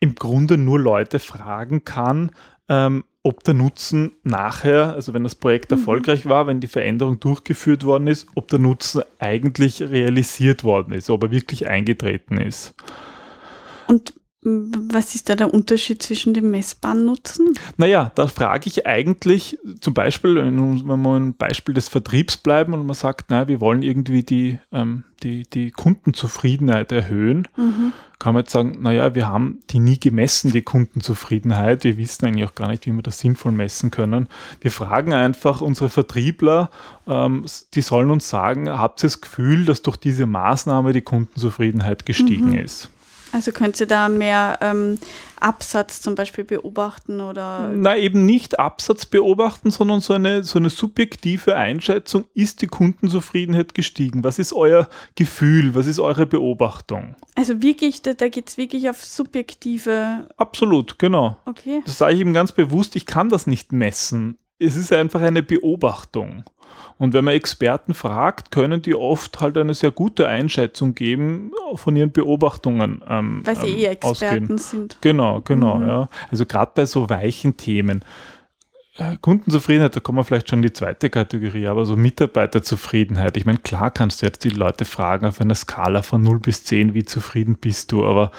im 0.00 0.14
Grunde 0.14 0.58
nur 0.58 0.78
Leute 0.78 1.18
fragen 1.18 1.84
kann, 1.84 2.30
ähm, 2.68 3.04
ob 3.22 3.42
der 3.42 3.54
Nutzen 3.54 4.12
nachher, 4.22 4.92
also 4.92 5.14
wenn 5.14 5.24
das 5.24 5.34
Projekt 5.34 5.70
Mhm. 5.70 5.78
erfolgreich 5.78 6.26
war, 6.26 6.46
wenn 6.46 6.60
die 6.60 6.66
Veränderung 6.66 7.20
durchgeführt 7.20 7.84
worden 7.84 8.06
ist, 8.06 8.26
ob 8.34 8.48
der 8.48 8.58
Nutzen 8.58 9.02
eigentlich 9.18 9.80
realisiert 9.82 10.62
worden 10.62 10.92
ist, 10.92 11.08
ob 11.08 11.22
er 11.24 11.30
wirklich 11.30 11.66
eingetreten 11.66 12.36
ist. 12.36 12.74
Und 13.86 14.14
was 14.46 15.14
ist 15.14 15.30
da 15.30 15.36
der 15.36 15.54
Unterschied 15.54 16.02
zwischen 16.02 16.34
dem 16.34 16.50
messbaren 16.50 17.06
Nutzen? 17.06 17.54
Naja, 17.78 18.12
da 18.14 18.26
frage 18.26 18.66
ich 18.68 18.86
eigentlich 18.86 19.58
zum 19.80 19.94
Beispiel, 19.94 20.36
wenn 20.36 21.02
wir 21.02 21.14
ein 21.16 21.34
Beispiel 21.34 21.74
des 21.74 21.88
Vertriebs 21.88 22.36
bleiben 22.36 22.74
und 22.74 22.84
man 22.84 22.94
sagt, 22.94 23.30
naja, 23.30 23.48
wir 23.48 23.62
wollen 23.62 23.82
irgendwie 23.82 24.22
die, 24.22 24.58
ähm, 24.70 25.04
die, 25.22 25.44
die 25.44 25.70
Kundenzufriedenheit 25.70 26.92
erhöhen, 26.92 27.48
Mhm. 27.56 27.94
kann 28.18 28.34
man 28.34 28.42
jetzt 28.42 28.52
sagen, 28.52 28.78
naja, 28.82 29.14
wir 29.14 29.28
haben 29.28 29.60
die 29.70 29.78
nie 29.80 29.98
gemessen, 29.98 30.52
die 30.52 30.60
Kundenzufriedenheit. 30.62 31.84
Wir 31.84 31.96
wissen 31.96 32.26
eigentlich 32.26 32.46
auch 32.46 32.54
gar 32.54 32.68
nicht, 32.68 32.84
wie 32.86 32.92
wir 32.92 33.02
das 33.02 33.18
sinnvoll 33.20 33.52
messen 33.52 33.90
können. 33.90 34.28
Wir 34.60 34.70
fragen 34.70 35.14
einfach 35.14 35.62
unsere 35.62 35.88
Vertriebler, 35.88 36.70
ähm, 37.06 37.46
die 37.72 37.82
sollen 37.82 38.10
uns 38.10 38.28
sagen, 38.28 38.68
habt 38.68 39.02
ihr 39.02 39.06
das 39.08 39.22
Gefühl, 39.22 39.64
dass 39.64 39.80
durch 39.80 39.96
diese 39.96 40.26
Maßnahme 40.26 40.92
die 40.92 41.02
Kundenzufriedenheit 41.02 42.04
gestiegen 42.04 42.50
Mhm. 42.50 42.58
ist? 42.58 42.90
Also 43.34 43.50
könnt 43.50 43.80
ihr 43.80 43.88
da 43.88 44.08
mehr 44.08 44.58
ähm, 44.60 44.96
Absatz 45.40 46.00
zum 46.00 46.14
Beispiel 46.14 46.44
beobachten 46.44 47.20
oder 47.20 47.68
Na, 47.74 47.96
eben 47.96 48.24
nicht 48.24 48.60
Absatz 48.60 49.06
beobachten, 49.06 49.72
sondern 49.72 50.00
so 50.00 50.14
eine, 50.14 50.44
so 50.44 50.60
eine 50.60 50.70
subjektive 50.70 51.56
Einschätzung, 51.56 52.26
ist 52.34 52.62
die 52.62 52.68
Kundenzufriedenheit 52.68 53.74
gestiegen? 53.74 54.22
Was 54.22 54.38
ist 54.38 54.52
euer 54.52 54.88
Gefühl? 55.16 55.74
Was 55.74 55.88
ist 55.88 55.98
eure 55.98 56.26
Beobachtung? 56.26 57.16
also 57.34 57.60
wirklich, 57.60 58.02
da, 58.02 58.14
da 58.14 58.28
geht 58.28 58.48
es 58.48 58.56
wirklich 58.56 58.88
auf 58.88 59.04
subjektive, 59.04 60.28
Absolut, 60.36 61.00
genau. 61.00 61.36
okay. 61.44 61.82
Das 61.84 61.98
sage 61.98 62.14
ich 62.14 62.20
ihm 62.20 62.34
ganz 62.34 62.52
bewusst, 62.52 62.94
ich 62.94 63.04
kann 63.04 63.30
das 63.30 63.48
nicht 63.48 63.72
messen. 63.72 64.38
Es 64.60 64.76
ist 64.76 64.92
einfach 64.92 65.20
eine 65.20 65.42
Beobachtung. 65.42 66.44
Und 66.96 67.12
wenn 67.12 67.24
man 67.24 67.34
Experten 67.34 67.92
fragt, 67.92 68.52
können 68.52 68.80
die 68.80 68.94
oft 68.94 69.40
halt 69.40 69.58
eine 69.58 69.74
sehr 69.74 69.90
gute 69.90 70.28
Einschätzung 70.28 70.94
geben 70.94 71.50
von 71.74 71.96
ihren 71.96 72.12
Beobachtungen. 72.12 73.02
Ähm, 73.08 73.42
Weil 73.44 73.56
sie 73.56 73.66
ähm, 73.68 73.78
eh 73.78 73.84
Experten 73.86 74.44
ausgehen. 74.44 74.58
sind. 74.58 74.98
Genau, 75.00 75.40
genau, 75.40 75.78
Mhm. 75.78 75.88
ja. 75.88 76.08
Also 76.30 76.46
gerade 76.46 76.70
bei 76.74 76.86
so 76.86 77.10
weichen 77.10 77.56
Themen. 77.56 78.04
Äh, 78.96 79.16
Kundenzufriedenheit, 79.20 79.96
da 79.96 79.98
kommen 80.00 80.18
wir 80.18 80.24
vielleicht 80.24 80.48
schon 80.48 80.60
in 80.60 80.64
die 80.64 80.72
zweite 80.72 81.10
Kategorie, 81.10 81.66
aber 81.66 81.84
so 81.84 81.96
Mitarbeiterzufriedenheit. 81.96 83.36
Ich 83.36 83.44
meine, 83.44 83.58
klar 83.58 83.90
kannst 83.90 84.22
du 84.22 84.26
jetzt 84.26 84.44
die 84.44 84.50
Leute 84.50 84.84
fragen 84.84 85.26
auf 85.26 85.40
einer 85.40 85.56
Skala 85.56 86.02
von 86.02 86.22
0 86.22 86.38
bis 86.38 86.62
10, 86.62 86.94
wie 86.94 87.04
zufrieden 87.04 87.56
bist 87.56 87.90
du, 87.90 88.06
aber 88.06 88.30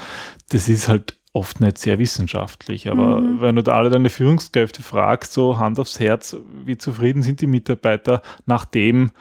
das 0.50 0.70
ist 0.70 0.88
halt 0.88 1.17
oft 1.35 1.59
nicht 1.59 1.77
sehr 1.77 1.99
wissenschaftlich. 1.99 2.89
Aber 2.89 3.19
Mhm. 3.19 3.41
wenn 3.41 3.55
du 3.57 3.63
da 3.63 3.73
alle 3.73 3.89
deine 3.89 4.09
Führungskräfte 4.09 4.81
fragst, 4.81 5.33
so 5.33 5.57
Hand 5.59 5.79
aufs 5.79 5.99
Herz, 5.99 6.37
wie 6.65 6.77
zufrieden 6.77 7.23
sind 7.23 7.41
die 7.41 7.47
Mitarbeiter, 7.47 8.21
nachdem 8.45 9.11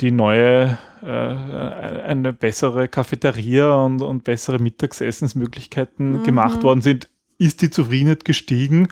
die 0.00 0.10
neue, 0.10 0.78
äh, 1.02 1.06
eine 1.06 2.32
bessere 2.32 2.88
Cafeteria 2.88 3.74
und, 3.74 4.02
und 4.02 4.24
bessere 4.24 4.58
Mittagsessensmöglichkeiten 4.58 6.12
Mhm. 6.18 6.22
gemacht 6.22 6.62
worden 6.62 6.80
sind, 6.80 7.08
ist 7.38 7.62
die 7.62 7.70
Zufriedenheit 7.70 8.24
gestiegen. 8.24 8.88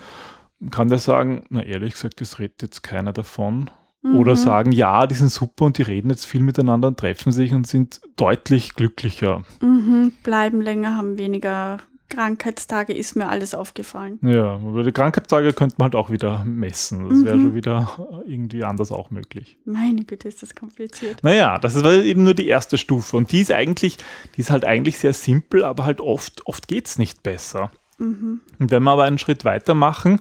Kann 0.70 0.88
der 0.88 0.98
sagen, 0.98 1.44
na 1.50 1.62
ehrlich 1.62 1.94
gesagt, 1.94 2.20
das 2.20 2.38
redet 2.38 2.62
jetzt 2.62 2.82
keiner 2.82 3.12
davon. 3.12 3.70
Oder 4.02 4.32
Mhm. 4.32 4.36
sagen, 4.36 4.72
ja, 4.72 5.06
die 5.06 5.14
sind 5.14 5.30
super 5.30 5.66
und 5.66 5.76
die 5.76 5.82
reden 5.82 6.08
jetzt 6.10 6.24
viel 6.26 6.40
miteinander 6.42 6.88
und 6.88 6.98
treffen 6.98 7.32
sich 7.32 7.52
und 7.52 7.66
sind 7.66 8.00
deutlich 8.16 8.74
glücklicher. 8.74 9.42
Mhm. 9.60 10.12
Bleiben 10.22 10.62
länger, 10.62 10.96
haben 10.96 11.18
weniger 11.18 11.78
Krankheitstage, 12.10 12.92
ist 12.92 13.16
mir 13.16 13.28
alles 13.28 13.54
aufgefallen. 13.54 14.18
Ja, 14.22 14.56
aber 14.56 14.82
die 14.82 14.92
Krankheitstage 14.92 15.54
könnte 15.54 15.76
man 15.78 15.86
halt 15.86 15.94
auch 15.94 16.10
wieder 16.10 16.44
messen. 16.44 17.08
Das 17.08 17.24
wäre 17.24 17.36
Mhm. 17.36 17.42
schon 17.42 17.54
wieder 17.54 18.22
irgendwie 18.26 18.62
anders 18.64 18.92
auch 18.92 19.10
möglich. 19.10 19.56
Meine 19.64 20.04
Güte, 20.04 20.28
ist 20.28 20.42
das 20.42 20.54
kompliziert. 20.54 21.24
Naja, 21.24 21.58
das 21.58 21.74
ist 21.74 21.84
eben 21.86 22.24
nur 22.24 22.34
die 22.34 22.48
erste 22.48 22.76
Stufe. 22.76 23.16
Und 23.16 23.32
die 23.32 23.40
ist 23.40 23.52
eigentlich, 23.52 23.96
die 24.36 24.42
ist 24.42 24.50
halt 24.50 24.66
eigentlich 24.66 24.98
sehr 24.98 25.14
simpel, 25.14 25.64
aber 25.64 25.86
halt 25.86 26.00
oft, 26.02 26.46
oft 26.46 26.68
geht 26.68 26.86
es 26.86 26.98
nicht 26.98 27.22
besser. 27.22 27.70
Mhm. 27.98 28.40
Und 28.58 28.70
wenn 28.70 28.82
wir 28.82 28.90
aber 28.90 29.04
einen 29.04 29.18
Schritt 29.18 29.44
weiter 29.46 29.74
machen, 29.74 30.20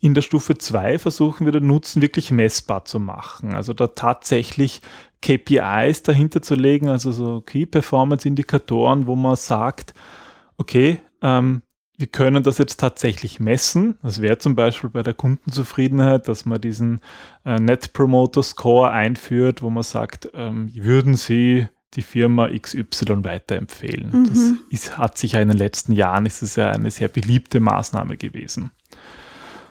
in 0.00 0.14
der 0.14 0.22
Stufe 0.22 0.56
2 0.56 0.98
versuchen 0.98 1.44
wir 1.46 1.52
den 1.52 1.66
Nutzen 1.66 2.00
wirklich 2.02 2.30
messbar 2.30 2.84
zu 2.84 3.00
machen. 3.00 3.54
Also 3.54 3.72
da 3.72 3.88
tatsächlich 3.88 4.80
KPIs 5.22 6.02
dahinter 6.02 6.42
zu 6.42 6.54
legen, 6.54 6.88
also 6.88 7.10
so 7.10 7.40
Key 7.40 7.66
Performance 7.66 8.28
Indikatoren, 8.28 9.06
wo 9.06 9.16
man 9.16 9.34
sagt, 9.36 9.94
okay, 10.58 11.00
ähm, 11.22 11.62
wir 11.98 12.06
können 12.06 12.42
das 12.42 12.58
jetzt 12.58 12.78
tatsächlich 12.78 13.40
messen. 13.40 13.98
Das 14.02 14.20
wäre 14.20 14.38
zum 14.38 14.54
Beispiel 14.54 14.90
bei 14.90 15.02
der 15.02 15.14
Kundenzufriedenheit, 15.14 16.28
dass 16.28 16.44
man 16.44 16.60
diesen 16.60 17.00
äh, 17.44 17.58
Net 17.58 17.92
Promoter 17.94 18.42
Score 18.42 18.90
einführt, 18.90 19.62
wo 19.62 19.70
man 19.70 19.82
sagt, 19.82 20.28
ähm, 20.34 20.70
würden 20.74 21.14
Sie 21.14 21.68
die 21.94 22.02
Firma 22.02 22.48
XY 22.48 23.24
weiterempfehlen. 23.24 24.10
Mhm. 24.10 24.26
Das 24.28 24.38
ist, 24.70 24.98
hat 24.98 25.16
sich 25.16 25.32
ja 25.32 25.40
in 25.40 25.48
den 25.48 25.56
letzten 25.56 25.92
Jahren, 25.92 26.26
ist 26.26 26.42
es 26.42 26.56
ja 26.56 26.70
eine 26.70 26.90
sehr 26.90 27.08
beliebte 27.08 27.60
Maßnahme 27.60 28.18
gewesen. 28.18 28.70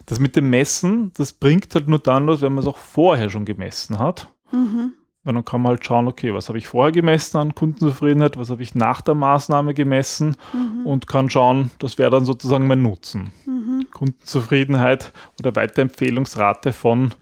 Das 0.08 0.20
mit 0.20 0.36
dem 0.36 0.50
Messen, 0.50 1.12
das 1.16 1.34
bringt 1.34 1.74
halt 1.76 1.88
nur 1.88 2.00
dann 2.00 2.28
was, 2.28 2.42
wenn 2.42 2.54
man 2.54 2.64
es 2.64 2.68
auch 2.68 2.78
vorher 2.78 3.30
schon 3.30 3.46
gemessen 3.46 4.00
hat. 4.00 4.30
Mhm. 4.52 4.94
Weil 5.26 5.34
dann 5.34 5.44
kann 5.44 5.62
man 5.62 5.72
halt 5.72 5.86
schauen, 5.86 6.08
okay, 6.08 6.34
was 6.34 6.48
habe 6.48 6.58
ich 6.60 6.68
vorher 6.68 6.92
gemessen 6.94 7.38
an 7.38 7.54
Kundenzufriedenheit, 7.56 8.38
was 8.38 8.50
habe 8.52 8.64
ich 8.64 8.74
nach 8.76 9.02
der 9.02 9.16
Maßnahme 9.16 9.74
gemessen 9.74 10.38
Mhm. 10.54 10.86
und 10.86 11.08
kann 11.08 11.30
schauen, 11.30 11.72
das 11.80 11.98
wäre 11.98 12.12
dann 12.12 12.24
sozusagen 12.26 12.68
mein 12.68 12.82
Nutzen. 12.84 13.32
Mhm. 13.46 13.88
Kundenzufriedenheit 13.92 15.12
oder 15.40 15.56
Weiterempfehlungsrate 15.56 16.72
von 16.74 17.14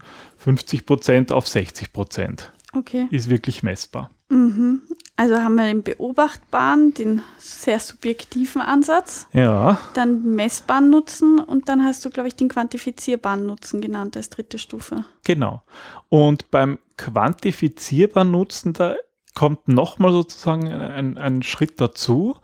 50% 0.44 1.32
auf 1.32 1.46
60% 1.46 2.52
Okay. 2.74 3.06
ist 3.10 3.28
wirklich 3.30 3.62
messbar. 3.62 4.10
Mhm. 4.28 4.82
Also 5.16 5.36
haben 5.36 5.54
wir 5.54 5.64
den 5.66 5.82
beobachtbaren, 5.84 6.92
den 6.92 7.22
sehr 7.38 7.78
subjektiven 7.78 8.60
Ansatz, 8.60 9.28
Ja, 9.32 9.78
dann 9.94 10.34
messbaren 10.34 10.90
Nutzen 10.90 11.38
und 11.38 11.68
dann 11.68 11.84
hast 11.84 12.04
du, 12.04 12.10
glaube 12.10 12.28
ich, 12.28 12.34
den 12.34 12.48
quantifizierbaren 12.48 13.46
Nutzen 13.46 13.80
genannt 13.80 14.16
als 14.16 14.28
dritte 14.30 14.58
Stufe. 14.58 15.04
genau. 15.24 15.62
Und 16.08 16.50
beim 16.50 16.78
quantifizierbaren 16.96 18.30
Nutzen, 18.30 18.72
da 18.72 18.96
kommt 19.34 19.68
nochmal 19.68 20.12
sozusagen 20.12 20.68
ein, 20.68 21.18
ein 21.18 21.42
Schritt 21.42 21.80
dazu. 21.80 22.36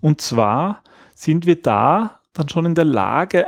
Und 0.00 0.20
zwar 0.20 0.82
sind 1.14 1.46
wir 1.46 1.60
da 1.60 2.20
dann 2.32 2.48
schon 2.48 2.66
in 2.66 2.74
der 2.74 2.84
Lage, 2.84 3.46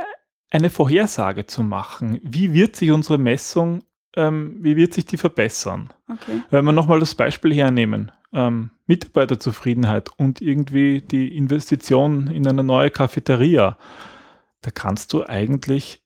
eine 0.51 0.69
Vorhersage 0.69 1.45
zu 1.45 1.63
machen. 1.63 2.19
Wie 2.23 2.53
wird 2.53 2.75
sich 2.75 2.91
unsere 2.91 3.17
Messung, 3.17 3.83
ähm, 4.15 4.57
wie 4.61 4.77
wird 4.77 4.93
sich 4.93 5.05
die 5.05 5.17
verbessern? 5.17 5.91
Okay. 6.09 6.41
Wenn 6.49 6.65
wir 6.65 6.71
nochmal 6.71 6.99
das 6.99 7.15
Beispiel 7.15 7.53
hernehmen, 7.53 8.11
ähm, 8.31 8.71
Mitarbeiterzufriedenheit 8.85 10.09
und 10.17 10.41
irgendwie 10.41 11.01
die 11.01 11.35
Investition 11.35 12.27
in 12.27 12.47
eine 12.47 12.63
neue 12.63 12.91
Cafeteria, 12.91 13.77
da 14.61 14.71
kannst 14.71 15.11
du 15.13 15.25
eigentlich 15.25 16.01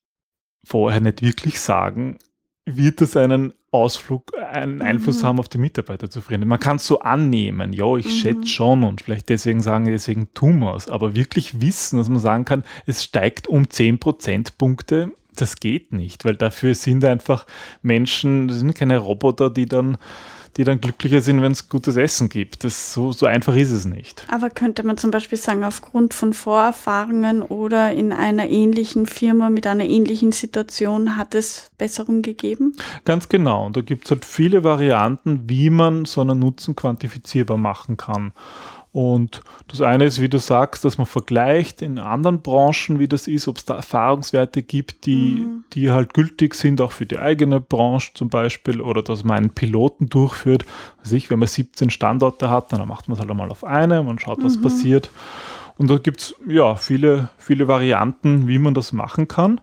vorher 0.63 1.01
nicht 1.01 1.21
wirklich 1.21 1.59
sagen, 1.59 2.17
wird 2.65 3.01
das 3.01 3.15
einen 3.15 3.53
Ausflug, 3.71 4.31
einen 4.51 4.75
Mhm. 4.75 4.81
Einfluss 4.81 5.23
haben 5.23 5.39
auf 5.39 5.49
die 5.49 5.57
Mitarbeiterzufriedenheit. 5.59 6.47
Man 6.47 6.59
kann 6.59 6.77
es 6.77 6.87
so 6.87 6.99
annehmen, 6.99 7.73
ja, 7.73 7.95
ich 7.97 8.05
Mhm. 8.07 8.09
schätze 8.11 8.47
schon 8.47 8.83
und 8.83 9.01
vielleicht 9.01 9.29
deswegen 9.29 9.61
sagen, 9.61 9.85
deswegen 9.85 10.33
tun 10.33 10.59
wir 10.59 10.75
es, 10.75 10.87
aber 10.89 11.15
wirklich 11.15 11.61
wissen, 11.61 11.97
dass 11.97 12.09
man 12.09 12.19
sagen 12.19 12.45
kann, 12.45 12.63
es 12.85 13.03
steigt 13.03 13.47
um 13.47 13.69
10 13.69 13.99
Prozentpunkte, 13.99 15.11
das 15.35 15.55
geht 15.57 15.93
nicht, 15.93 16.25
weil 16.25 16.35
dafür 16.35 16.75
sind 16.75 17.03
einfach 17.05 17.45
Menschen, 17.81 18.47
das 18.47 18.59
sind 18.59 18.75
keine 18.75 18.97
Roboter, 18.97 19.49
die 19.49 19.67
dann, 19.67 19.97
die 20.57 20.63
dann 20.63 20.81
glücklicher 20.81 21.21
sind, 21.21 21.41
wenn 21.41 21.51
es 21.51 21.69
gutes 21.69 21.95
Essen 21.95 22.29
gibt. 22.29 22.63
Das, 22.63 22.93
so, 22.93 23.11
so 23.11 23.25
einfach 23.25 23.55
ist 23.55 23.71
es 23.71 23.85
nicht. 23.85 24.25
Aber 24.29 24.49
könnte 24.49 24.83
man 24.83 24.97
zum 24.97 25.11
Beispiel 25.11 25.37
sagen, 25.37 25.63
aufgrund 25.63 26.13
von 26.13 26.33
Vorerfahrungen 26.33 27.41
oder 27.41 27.91
in 27.91 28.11
einer 28.11 28.49
ähnlichen 28.49 29.05
Firma 29.05 29.49
mit 29.49 29.67
einer 29.67 29.85
ähnlichen 29.85 30.31
Situation 30.31 31.17
hat 31.17 31.35
es 31.35 31.71
Besserung 31.77 32.21
gegeben? 32.21 32.75
Ganz 33.05 33.29
genau. 33.29 33.65
Und 33.65 33.77
da 33.77 33.81
gibt 33.81 34.05
es 34.05 34.11
halt 34.11 34.25
viele 34.25 34.63
Varianten, 34.63 35.49
wie 35.49 35.69
man 35.69 36.05
so 36.05 36.21
einen 36.21 36.39
Nutzen 36.39 36.75
quantifizierbar 36.75 37.57
machen 37.57 37.97
kann. 37.97 38.33
Und 38.91 39.41
das 39.67 39.81
eine 39.81 40.05
ist, 40.05 40.19
wie 40.19 40.29
du 40.29 40.39
sagst, 40.39 40.83
dass 40.83 40.97
man 40.97 41.05
vergleicht 41.05 41.83
in 41.83 41.99
anderen 41.99 42.41
Branchen, 42.41 42.97
wie 42.97 43.07
das 43.07 43.27
ist, 43.27 43.47
ob 43.47 43.57
es 43.57 43.65
da 43.65 43.75
Erfahrungswerte 43.75 44.63
gibt, 44.63 45.05
die, 45.05 45.41
Mhm. 45.45 45.63
die 45.73 45.91
halt 45.91 46.15
gültig 46.15 46.55
sind, 46.55 46.81
auch 46.81 46.91
für 46.91 47.05
die 47.05 47.19
eigene 47.19 47.61
Branche 47.61 48.11
zum 48.15 48.29
Beispiel, 48.29 48.81
oder 48.81 49.03
dass 49.03 49.23
man 49.23 49.37
einen 49.37 49.49
Piloten 49.51 50.09
durchführt. 50.09 50.65
Also 51.03 51.15
ich, 51.15 51.29
wenn 51.29 51.37
man 51.37 51.47
17 51.47 51.91
Standorte 51.91 52.49
hat, 52.49 52.73
dann 52.73 52.87
macht 52.87 53.07
man 53.07 53.13
es 53.13 53.19
halt 53.19 53.29
einmal 53.29 53.51
auf 53.51 53.63
eine, 53.63 54.01
man 54.01 54.17
schaut, 54.17 54.43
was 54.43 54.57
Mhm. 54.57 54.61
passiert. 54.63 55.11
Und 55.77 55.89
da 55.89 55.97
gibt 55.97 56.21
es 56.21 56.35
ja 56.47 56.75
viele, 56.75 57.29
viele 57.37 57.67
Varianten, 57.67 58.47
wie 58.47 58.57
man 58.59 58.73
das 58.73 58.91
machen 58.91 59.27
kann. 59.27 59.61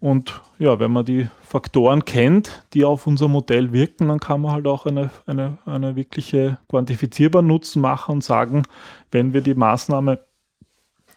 Und 0.00 0.40
ja, 0.58 0.78
wenn 0.80 0.90
man 0.92 1.04
die 1.04 1.28
Faktoren 1.48 2.04
kennt, 2.04 2.62
die 2.74 2.84
auf 2.84 3.06
unser 3.06 3.26
Modell 3.26 3.72
wirken, 3.72 4.08
dann 4.08 4.20
kann 4.20 4.42
man 4.42 4.52
halt 4.52 4.66
auch 4.66 4.84
eine, 4.84 5.10
eine, 5.24 5.56
eine 5.64 5.96
wirkliche 5.96 6.58
quantifizierbaren 6.68 7.46
Nutzen 7.46 7.80
machen 7.80 8.16
und 8.16 8.24
sagen, 8.24 8.64
wenn 9.10 9.32
wir 9.32 9.40
die 9.40 9.54
Maßnahme 9.54 10.20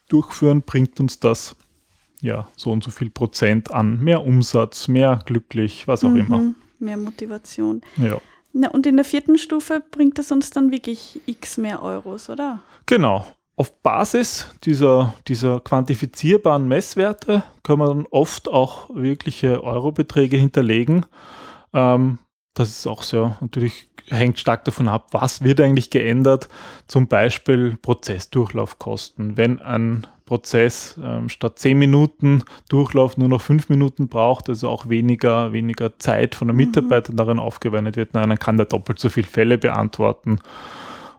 durchführen, 0.07 0.61
bringt 0.61 1.01
uns 1.01 1.19
das 1.19 1.57
ja 2.21 2.47
so 2.55 2.71
und 2.71 2.81
so 2.81 2.91
viel 2.91 3.09
Prozent 3.09 3.71
an 3.71 4.01
mehr 4.01 4.25
Umsatz, 4.25 4.87
mehr 4.87 5.19
glücklich, 5.25 5.85
was 5.89 6.05
auch 6.05 6.15
immer. 6.15 6.37
Mhm. 6.37 6.55
Mehr 6.79 6.97
Motivation. 6.97 7.81
Ja. 7.97 8.21
Na, 8.53 8.69
und 8.69 8.85
in 8.85 8.95
der 8.95 9.05
vierten 9.05 9.37
Stufe 9.37 9.83
bringt 9.91 10.17
es 10.17 10.31
uns 10.31 10.49
dann 10.49 10.71
wirklich 10.71 11.19
x 11.25 11.57
mehr 11.57 11.83
Euros, 11.83 12.29
oder? 12.29 12.59
Genau. 12.85 13.27
Auf 13.61 13.83
Basis 13.83 14.47
dieser, 14.63 15.13
dieser 15.27 15.59
quantifizierbaren 15.59 16.67
Messwerte 16.67 17.43
wir 17.79 17.85
dann 17.85 18.07
oft 18.09 18.49
auch 18.49 18.89
wirkliche 18.91 19.63
Eurobeträge 19.63 20.35
hinterlegen. 20.35 21.05
Ähm, 21.71 22.17
das 22.55 22.69
ist 22.69 22.87
auch 22.87 23.03
sehr, 23.03 23.37
natürlich 23.39 23.87
hängt 24.07 24.39
stark 24.39 24.65
davon 24.65 24.87
ab, 24.87 25.09
was 25.11 25.43
wird 25.43 25.61
eigentlich 25.61 25.91
geändert. 25.91 26.49
Zum 26.87 27.07
Beispiel 27.07 27.77
Prozessdurchlaufkosten. 27.79 29.37
Wenn 29.37 29.61
ein 29.61 30.07
Prozess 30.25 30.99
ähm, 30.99 31.29
statt 31.29 31.59
10 31.59 31.77
Minuten 31.77 32.43
Durchlauf 32.67 33.15
nur 33.17 33.29
noch 33.29 33.41
5 33.41 33.69
Minuten 33.69 34.07
braucht, 34.07 34.49
also 34.49 34.69
auch 34.69 34.89
weniger, 34.89 35.53
weniger 35.53 35.99
Zeit 35.99 36.33
von 36.33 36.47
der 36.47 36.55
Mhm. 36.55 36.61
Mitarbeiter 36.61 37.13
darin 37.13 37.37
aufgewendet 37.37 37.95
wird, 37.95 38.15
nein, 38.15 38.29
dann 38.29 38.39
kann 38.39 38.57
der 38.57 38.65
doppelt 38.65 38.97
so 38.97 39.09
viele 39.09 39.27
Fälle 39.27 39.59
beantworten 39.59 40.39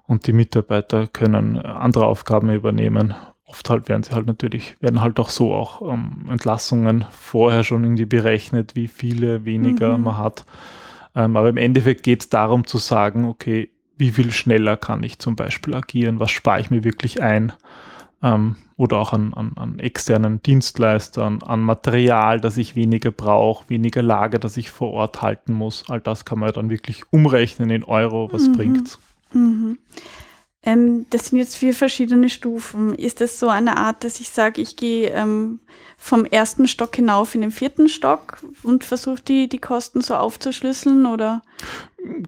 und 0.07 0.27
die 0.27 0.33
Mitarbeiter 0.33 1.07
können 1.07 1.57
äh, 1.57 1.61
andere 1.61 2.07
Aufgaben 2.07 2.51
übernehmen. 2.51 3.15
Oft 3.47 3.69
halt 3.71 3.89
werden 3.89 4.03
sie 4.03 4.13
halt 4.15 4.27
natürlich, 4.27 4.77
werden 4.81 5.01
halt 5.01 5.21
auch 5.21 5.29
so 5.29 5.55
auch 5.55 5.83
ähm, 5.93 6.27
Entlassungen 6.31 7.05
vorher 7.11 7.65
schon 7.65 7.85
irgendwie 7.85 8.07
berechnet, 8.07 8.75
wie 8.77 8.89
viele 8.89 9.45
weniger 9.45 9.99
Mhm. 9.99 10.05
man 10.05 10.19
hat. 10.19 10.45
Ähm, 11.15 11.37
aber 11.37 11.49
im 11.51 11.57
Endeffekt 11.59 12.03
geht 12.03 12.23
es 12.23 12.29
darum 12.31 12.67
zu 12.67 12.79
sagen, 12.79 13.27
okay, 13.27 13.71
wie 13.99 14.11
viel 14.11 14.33
schneller 14.33 14.77
kann 14.77 15.03
ich 15.03 15.19
zum 15.19 15.37
Beispiel 15.37 15.75
agieren, 15.75 16.19
was 16.21 16.31
spare 16.31 16.61
ich 16.61 16.71
mir 16.71 16.85
wirklich 16.85 17.23
ein 17.23 17.53
ähm, 18.23 18.57
oder 18.77 18.99
auch 18.99 19.13
an, 19.13 19.35
an, 19.35 19.53
an 19.57 19.79
externen 19.79 20.43
Dienstleistern, 20.43 21.43
an 21.43 21.61
Material, 21.61 22.41
das 22.41 22.57
ich 22.57 22.75
weniger 22.77 23.11
brauche, 23.11 23.69
weniger 23.69 24.03
Lager, 24.03 24.39
das 24.39 24.57
ich 24.57 24.71
vor 24.71 24.93
Ort 24.93 25.23
halten 25.23 25.53
muss. 25.53 25.85
All 25.91 26.01
das 26.01 26.25
kann 26.25 26.39
man 26.39 26.49
ja 26.49 26.53
dann 26.53 26.71
wirklich 26.71 27.05
umrechnen 27.11 27.71
in 27.71 27.85
Euro, 27.85 28.33
was 28.33 28.49
Mhm. 28.49 28.53
bringt's. 28.53 28.99
Mhm. 29.33 29.79
Ähm, 30.65 31.07
das 31.11 31.27
sind 31.27 31.39
jetzt 31.39 31.57
vier 31.57 31.75
verschiedene 31.75 32.29
Stufen. 32.29 32.95
Ist 32.95 33.21
das 33.21 33.41
so 33.41 33.49
eine 33.49 33.79
Art, 33.79 34.05
dass 34.05 34.21
ich 34.21 34.31
sage, 34.31 34.61
ich 34.61 34.77
gehe 34.77 35.11
ähm, 35.11 35.61
vom 35.99 36.25
ersten 36.25 36.69
Stock 36.69 36.95
hinauf 36.95 37.35
in 37.35 37.41
den 37.41 37.51
vierten 37.51 37.89
Stock 37.89 38.39
und 38.63 38.85
versuche 38.85 39.23
die, 39.23 39.49
die 39.49 39.59
Kosten 39.59 40.01
so 40.01 40.15
aufzuschlüsseln 40.15 41.07
oder? 41.07 41.43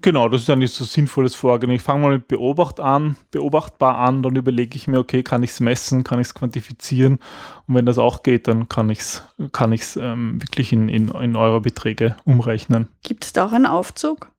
Genau, 0.01 0.29
das 0.29 0.43
ist 0.43 0.49
eigentlich 0.49 0.71
so 0.71 0.85
sinnvolles 0.85 1.35
Vorgehen. 1.35 1.71
Ich 1.71 1.81
fange 1.81 2.01
mal 2.01 2.13
mit 2.13 2.27
Beobacht 2.27 2.79
an, 2.79 3.17
beobachtbar 3.31 3.97
an, 3.97 4.23
dann 4.23 4.35
überlege 4.35 4.75
ich 4.75 4.87
mir, 4.87 4.99
okay, 4.99 5.23
kann 5.23 5.43
ich 5.43 5.51
es 5.51 5.59
messen, 5.59 6.03
kann 6.03 6.19
ich 6.19 6.27
es 6.27 6.33
quantifizieren 6.33 7.19
und 7.67 7.75
wenn 7.75 7.85
das 7.85 7.97
auch 7.97 8.23
geht, 8.23 8.47
dann 8.47 8.69
kann 8.69 8.89
ich 8.89 8.99
es 8.99 9.23
kann 9.51 9.73
ich's, 9.73 9.97
ähm, 9.97 10.41
wirklich 10.41 10.71
in, 10.71 10.87
in, 10.87 11.09
in 11.09 11.35
Euro-Beträge 11.35 12.15
umrechnen. 12.23 12.87
Gibt 13.03 13.25
es 13.25 13.33
da 13.33 13.45
auch 13.45 13.51
einen 13.51 13.65
Aufzug? 13.65 14.29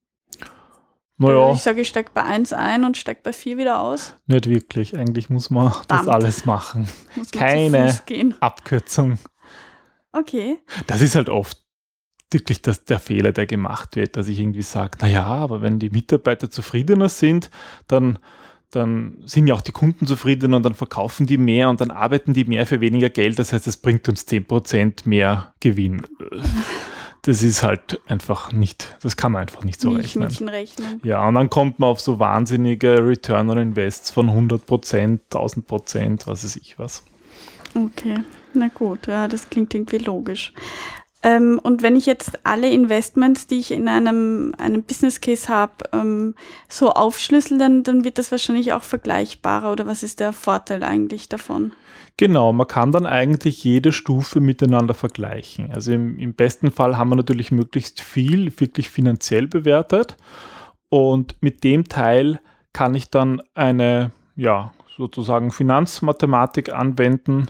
Naja, 1.19 1.53
Ich 1.53 1.63
sage, 1.63 1.81
ich 1.81 1.89
steige 1.89 2.11
bei 2.13 2.23
1 2.23 2.53
ein 2.53 2.85
und 2.85 2.97
steige 2.97 3.21
bei 3.23 3.33
4 3.33 3.57
wieder 3.57 3.81
aus. 3.81 4.15
nicht 4.27 4.49
wirklich. 4.49 4.97
Eigentlich 4.97 5.31
muss 5.31 5.51
man 5.51 5.69
das 5.69 5.77
Verdammt. 5.87 6.09
alles 6.11 6.45
machen. 6.45 6.89
Keine. 7.33 7.99
Abkürzung. 8.41 9.19
Okay. 10.13 10.59
Das 10.87 11.01
ist 11.01 11.15
halt 11.15 11.29
oft 11.29 11.59
wirklich 12.31 12.61
das, 12.61 12.85
der 12.85 12.99
Fehler, 12.99 13.33
der 13.33 13.47
gemacht 13.47 13.97
wird, 13.97 14.17
dass 14.17 14.29
ich 14.29 14.39
irgendwie 14.41 14.63
sage, 14.63 14.99
naja, 15.01 15.25
aber 15.25 15.63
wenn 15.63 15.79
die 15.79 15.91
Mitarbeiter 15.91 16.51
zufriedener 16.51 17.09
sind, 17.09 17.51
dann, 17.87 18.19
dann 18.71 19.23
sind 19.27 19.47
ja 19.47 19.55
auch 19.55 19.61
die 19.63 19.73
Kunden 19.73 20.07
zufriedener 20.07 20.57
und 20.57 20.65
dann 20.65 20.75
verkaufen 20.75 21.27
die 21.27 21.39
mehr 21.39 21.71
und 21.71 21.81
dann 21.81 21.91
arbeiten 21.91 22.35
die 22.35 22.45
mehr 22.45 22.67
für 22.67 22.81
weniger 22.81 23.11
Geld. 23.11 23.39
Das 23.39 23.53
heißt, 23.53 23.67
es 23.67 23.77
bringt 23.77 24.09
uns 24.09 24.27
10% 24.27 25.09
mehr 25.09 25.55
Gewinn. 25.61 26.07
Das 27.27 27.43
ist 27.43 27.65
halt 27.65 28.01
einfach 28.07 28.53
nicht, 28.53 28.97
das 29.03 29.17
kann 29.17 29.33
man 29.33 29.43
einfach 29.43 29.65
nicht 29.65 29.81
so 29.81 29.91
rechnen. 29.91 30.49
rechnen. 30.49 31.01
Ja, 31.03 31.27
und 31.27 31.35
dann 31.35 31.51
kommt 31.51 31.81
man 31.81 31.91
auf 31.91 32.01
so 32.01 32.21
wahnsinnige 32.21 33.05
Return 33.05 33.51
on 33.51 33.59
Invests 33.59 34.13
von 34.13 34.31
100%, 34.31 35.19
1000%, 35.33 36.27
was 36.29 36.45
weiß 36.45 36.55
ich 36.55 36.79
was. 36.79 37.03
Okay, 37.75 38.19
na 38.55 38.69
gut, 38.69 39.09
ja, 39.09 39.27
das 39.27 39.51
klingt 39.51 39.75
irgendwie 39.75 39.99
logisch. 39.99 40.53
Ähm, 41.27 41.59
und 41.61 41.83
wenn 41.83 41.97
ich 41.97 42.07
jetzt 42.07 42.39
alle 42.45 42.71
Investments, 42.71 43.49
die 43.49 43.57
ich 43.59 43.73
in 43.73 43.89
einem, 43.89 44.55
einem 44.59 44.85
Business 44.85 45.21
Case 45.21 45.49
habe, 45.49 45.73
ähm, 45.93 46.37
so 46.69 46.93
aufschlüssel, 46.93 47.59
dann, 47.59 47.83
dann 47.83 48.05
wird 48.05 48.19
das 48.19 48.31
wahrscheinlich 48.31 48.73
auch 48.73 48.85
vergleichbarer. 48.85 49.73
Oder 49.73 49.89
was 49.89 50.05
ist 50.05 50.21
der 50.21 50.33
Vorteil 50.33 50.85
eigentlich 50.85 51.29
davon? 51.29 51.73
Genau, 52.17 52.53
man 52.53 52.69
kann 52.69 52.93
dann 52.93 53.07
eigentlich 53.07 53.65
jede 53.65 53.91
Stufe 53.91 54.39
miteinander 54.39 54.95
vergleichen. 54.95 55.73
Also 55.73 55.93
im, 55.93 56.17
im 56.17 56.33
besten 56.33 56.71
Fall 56.71 56.97
haben 56.97 57.09
wir 57.09 57.17
natürlich 57.17 57.51
möglichst 57.51 58.01
viel 58.01 58.53
wirklich 58.61 58.89
finanziell 58.89 59.49
bewertet. 59.49 60.17
Und 60.91 61.35
mit 61.41 61.65
dem 61.65 61.89
Teil 61.89 62.39
kann 62.73 62.95
ich 62.95 63.11
dann 63.11 63.43
eine, 63.55 64.13
ja, 64.37 64.73
sozusagen 64.97 65.51
Finanzmathematik 65.51 66.73
anwenden, 66.73 67.49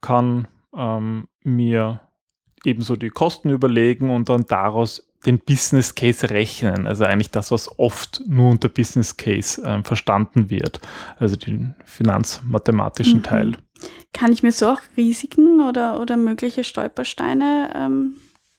kann 0.00 0.46
ähm, 0.76 1.26
mir 1.42 2.00
ebenso 2.66 2.96
die 2.96 3.10
Kosten 3.10 3.50
überlegen 3.50 4.10
und 4.10 4.28
dann 4.28 4.44
daraus 4.46 5.02
den 5.24 5.38
Business 5.40 5.94
Case 5.94 6.30
rechnen. 6.30 6.86
Also 6.86 7.04
eigentlich 7.04 7.30
das, 7.30 7.50
was 7.50 7.78
oft 7.78 8.22
nur 8.26 8.50
unter 8.50 8.68
Business 8.68 9.16
Case 9.16 9.62
äh, 9.62 9.82
verstanden 9.82 10.50
wird. 10.50 10.80
Also 11.18 11.36
den 11.36 11.74
finanzmathematischen 11.84 13.18
mhm. 13.18 13.22
Teil. 13.22 13.52
Kann 14.12 14.32
ich 14.32 14.42
mir 14.42 14.52
so 14.52 14.68
auch 14.68 14.80
Risiken 14.96 15.60
oder, 15.60 16.00
oder 16.00 16.16
mögliche 16.16 16.64
Stolpersteine 16.64 17.70
ähm, 17.74 18.16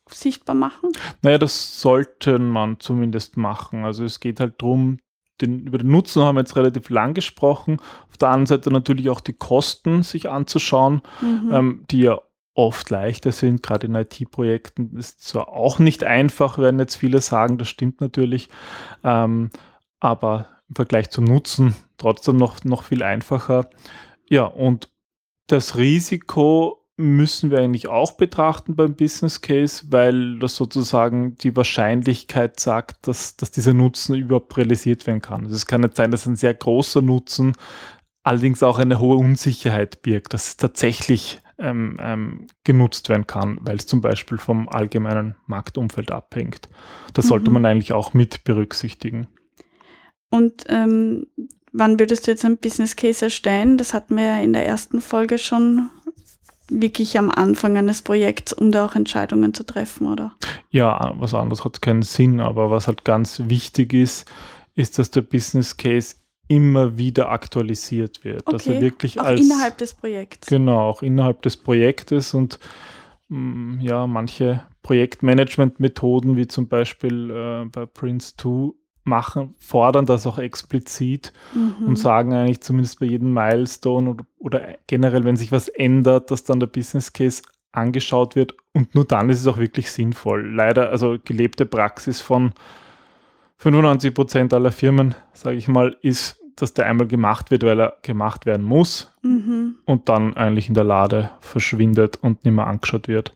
sichtbar 0.09 0.55
machen? 0.55 0.91
Naja, 1.21 1.37
das 1.37 1.81
sollte 1.81 2.37
man 2.37 2.79
zumindest 2.79 3.37
machen. 3.37 3.85
Also 3.85 4.03
es 4.03 4.19
geht 4.19 4.39
halt 4.39 4.61
darum, 4.61 4.99
den, 5.41 5.67
über 5.67 5.77
den 5.77 5.89
Nutzen 5.89 6.23
haben 6.23 6.35
wir 6.35 6.41
jetzt 6.41 6.55
relativ 6.55 6.89
lang 6.89 7.13
gesprochen. 7.13 7.79
Auf 8.09 8.17
der 8.17 8.29
anderen 8.29 8.47
Seite 8.47 8.71
natürlich 8.71 9.09
auch 9.09 9.21
die 9.21 9.33
Kosten 9.33 10.03
sich 10.03 10.29
anzuschauen, 10.29 11.01
mhm. 11.21 11.51
ähm, 11.53 11.85
die 11.89 12.01
ja 12.01 12.19
oft 12.57 12.89
leichter 12.89 13.31
sind, 13.31 13.61
gerade 13.61 13.87
in 13.87 13.95
IT-Projekten. 13.95 14.97
Ist 14.97 15.23
zwar 15.23 15.49
auch 15.49 15.77
nicht 15.79 16.03
einfach, 16.03 16.57
werden 16.57 16.79
jetzt 16.79 16.95
viele 16.95 17.21
sagen, 17.21 17.57
das 17.57 17.69
stimmt 17.69 18.01
natürlich, 18.01 18.49
ähm, 19.03 19.51
aber 19.99 20.47
im 20.67 20.75
Vergleich 20.75 21.11
zum 21.11 21.25
Nutzen 21.25 21.75
trotzdem 21.97 22.37
noch, 22.37 22.63
noch 22.63 22.83
viel 22.83 23.03
einfacher. 23.03 23.69
Ja, 24.27 24.45
und 24.45 24.89
das 25.45 25.77
Risiko 25.77 26.83
müssen 26.97 27.51
wir 27.51 27.59
eigentlich 27.59 27.87
auch 27.87 28.13
betrachten 28.13 28.75
beim 28.75 28.95
Business 28.95 29.41
Case, 29.41 29.85
weil 29.89 30.39
das 30.39 30.55
sozusagen 30.55 31.35
die 31.35 31.55
Wahrscheinlichkeit 31.55 32.59
sagt, 32.59 33.07
dass, 33.07 33.37
dass 33.37 33.51
dieser 33.51 33.75
Nutzen 33.75 34.15
überhaupt 34.15 34.57
realisiert 34.57 35.05
werden 35.05 35.21
kann. 35.21 35.43
Also 35.43 35.55
es 35.55 35.67
kann 35.67 35.81
nicht 35.81 35.95
sein, 35.95 36.09
dass 36.09 36.25
ein 36.25 36.35
sehr 36.35 36.55
großer 36.55 37.03
Nutzen 37.03 37.53
allerdings 38.23 38.63
auch 38.63 38.79
eine 38.79 38.99
hohe 38.99 39.17
Unsicherheit 39.17 40.01
birgt, 40.01 40.33
dass 40.33 40.47
es 40.47 40.57
tatsächlich 40.57 41.39
ähm, 41.59 41.97
ähm, 41.99 42.47
genutzt 42.63 43.09
werden 43.09 43.27
kann, 43.27 43.59
weil 43.61 43.77
es 43.77 43.87
zum 43.87 44.01
Beispiel 44.01 44.37
vom 44.37 44.69
allgemeinen 44.69 45.35
Marktumfeld 45.47 46.11
abhängt. 46.11 46.69
Das 47.13 47.25
mhm. 47.25 47.29
sollte 47.29 47.51
man 47.51 47.65
eigentlich 47.65 47.93
auch 47.93 48.13
mit 48.13 48.43
berücksichtigen. 48.43 49.27
Und 50.29 50.65
ähm, 50.67 51.27
wann 51.71 51.99
würdest 51.99 52.27
du 52.27 52.31
jetzt 52.31 52.45
ein 52.45 52.57
Business 52.57 52.95
Case 52.95 53.25
erstellen? 53.25 53.77
Das 53.77 53.93
hatten 53.93 54.15
wir 54.15 54.25
ja 54.25 54.39
in 54.39 54.53
der 54.53 54.65
ersten 54.65 55.01
Folge 55.01 55.37
schon 55.37 55.89
wirklich 56.69 57.17
am 57.17 57.31
Anfang 57.31 57.77
eines 57.77 58.01
Projekts, 58.01 58.53
um 58.53 58.71
da 58.71 58.85
auch 58.85 58.95
Entscheidungen 58.95 59.53
zu 59.53 59.65
treffen, 59.65 60.07
oder? 60.07 60.33
Ja, 60.69 61.13
was 61.17 61.33
anderes 61.33 61.63
hat 61.63 61.81
keinen 61.81 62.01
Sinn, 62.01 62.41
aber 62.41 62.69
was 62.69 62.87
halt 62.87 63.05
ganz 63.05 63.41
wichtig 63.45 63.93
ist, 63.93 64.29
ist, 64.75 64.99
dass 64.99 65.09
der 65.09 65.21
Business 65.21 65.77
Case 65.77 66.15
immer 66.47 66.97
wieder 66.97 67.29
aktualisiert 67.29 68.23
wird. 68.23 68.45
Okay. 68.45 68.51
Dass 68.51 68.67
er 68.67 68.81
wirklich 68.81 69.19
auch 69.19 69.25
als 69.25 69.41
innerhalb 69.41 69.77
des 69.77 69.93
Projekts. 69.93 70.47
Genau, 70.47 70.89
auch 70.89 71.01
innerhalb 71.01 71.41
des 71.41 71.57
Projektes 71.57 72.33
und 72.33 72.59
mh, 73.29 73.39
mm, 73.39 73.79
ja, 73.81 74.07
manche 74.07 74.63
Projektmanagement-Methoden, 74.83 76.37
wie 76.37 76.47
zum 76.47 76.67
Beispiel 76.67 77.29
äh, 77.29 77.65
bei 77.65 77.85
Prince 77.85 78.33
2, 78.37 78.73
machen, 79.07 79.55
fordern 79.57 80.05
das 80.05 80.27
auch 80.27 80.37
explizit 80.37 81.33
mhm. 81.53 81.87
und 81.87 81.95
sagen 81.95 82.33
eigentlich 82.33 82.61
zumindest 82.61 82.99
bei 82.99 83.07
jedem 83.07 83.33
Milestone 83.33 84.11
oder, 84.11 84.25
oder, 84.37 84.77
generell, 84.85 85.23
wenn 85.23 85.37
sich 85.37 85.51
was 85.51 85.69
ändert, 85.69 86.29
dass 86.29 86.43
dann 86.43 86.59
der 86.59 86.67
Business 86.67 87.13
Case 87.13 87.41
angeschaut 87.71 88.35
wird 88.35 88.53
und 88.73 88.93
nur 88.95 89.05
dann 89.05 89.29
ist 89.29 89.39
es 89.39 89.47
auch 89.47 89.57
wirklich 89.57 89.91
sinnvoll. 89.91 90.53
Leider, 90.53 90.89
also 90.89 91.17
gelebte 91.23 91.65
Praxis 91.65 92.21
von 92.21 92.51
95 93.57 94.13
Prozent 94.13 94.53
aller 94.53 94.71
Firmen, 94.71 95.15
sage 95.33 95.57
ich 95.57 95.67
mal, 95.67 95.97
ist, 96.01 96.39
dass 96.55 96.73
der 96.73 96.85
einmal 96.85 97.07
gemacht 97.07 97.51
wird, 97.51 97.63
weil 97.63 97.79
er 97.79 97.97
gemacht 98.01 98.45
werden 98.45 98.65
muss 98.65 99.11
mhm. 99.21 99.75
und 99.85 100.09
dann 100.09 100.35
eigentlich 100.35 100.67
in 100.67 100.73
der 100.73 100.83
Lade 100.83 101.31
verschwindet 101.39 102.17
und 102.21 102.43
nicht 102.43 102.53
mehr 102.53 102.67
angeschaut 102.67 103.07
wird. 103.07 103.35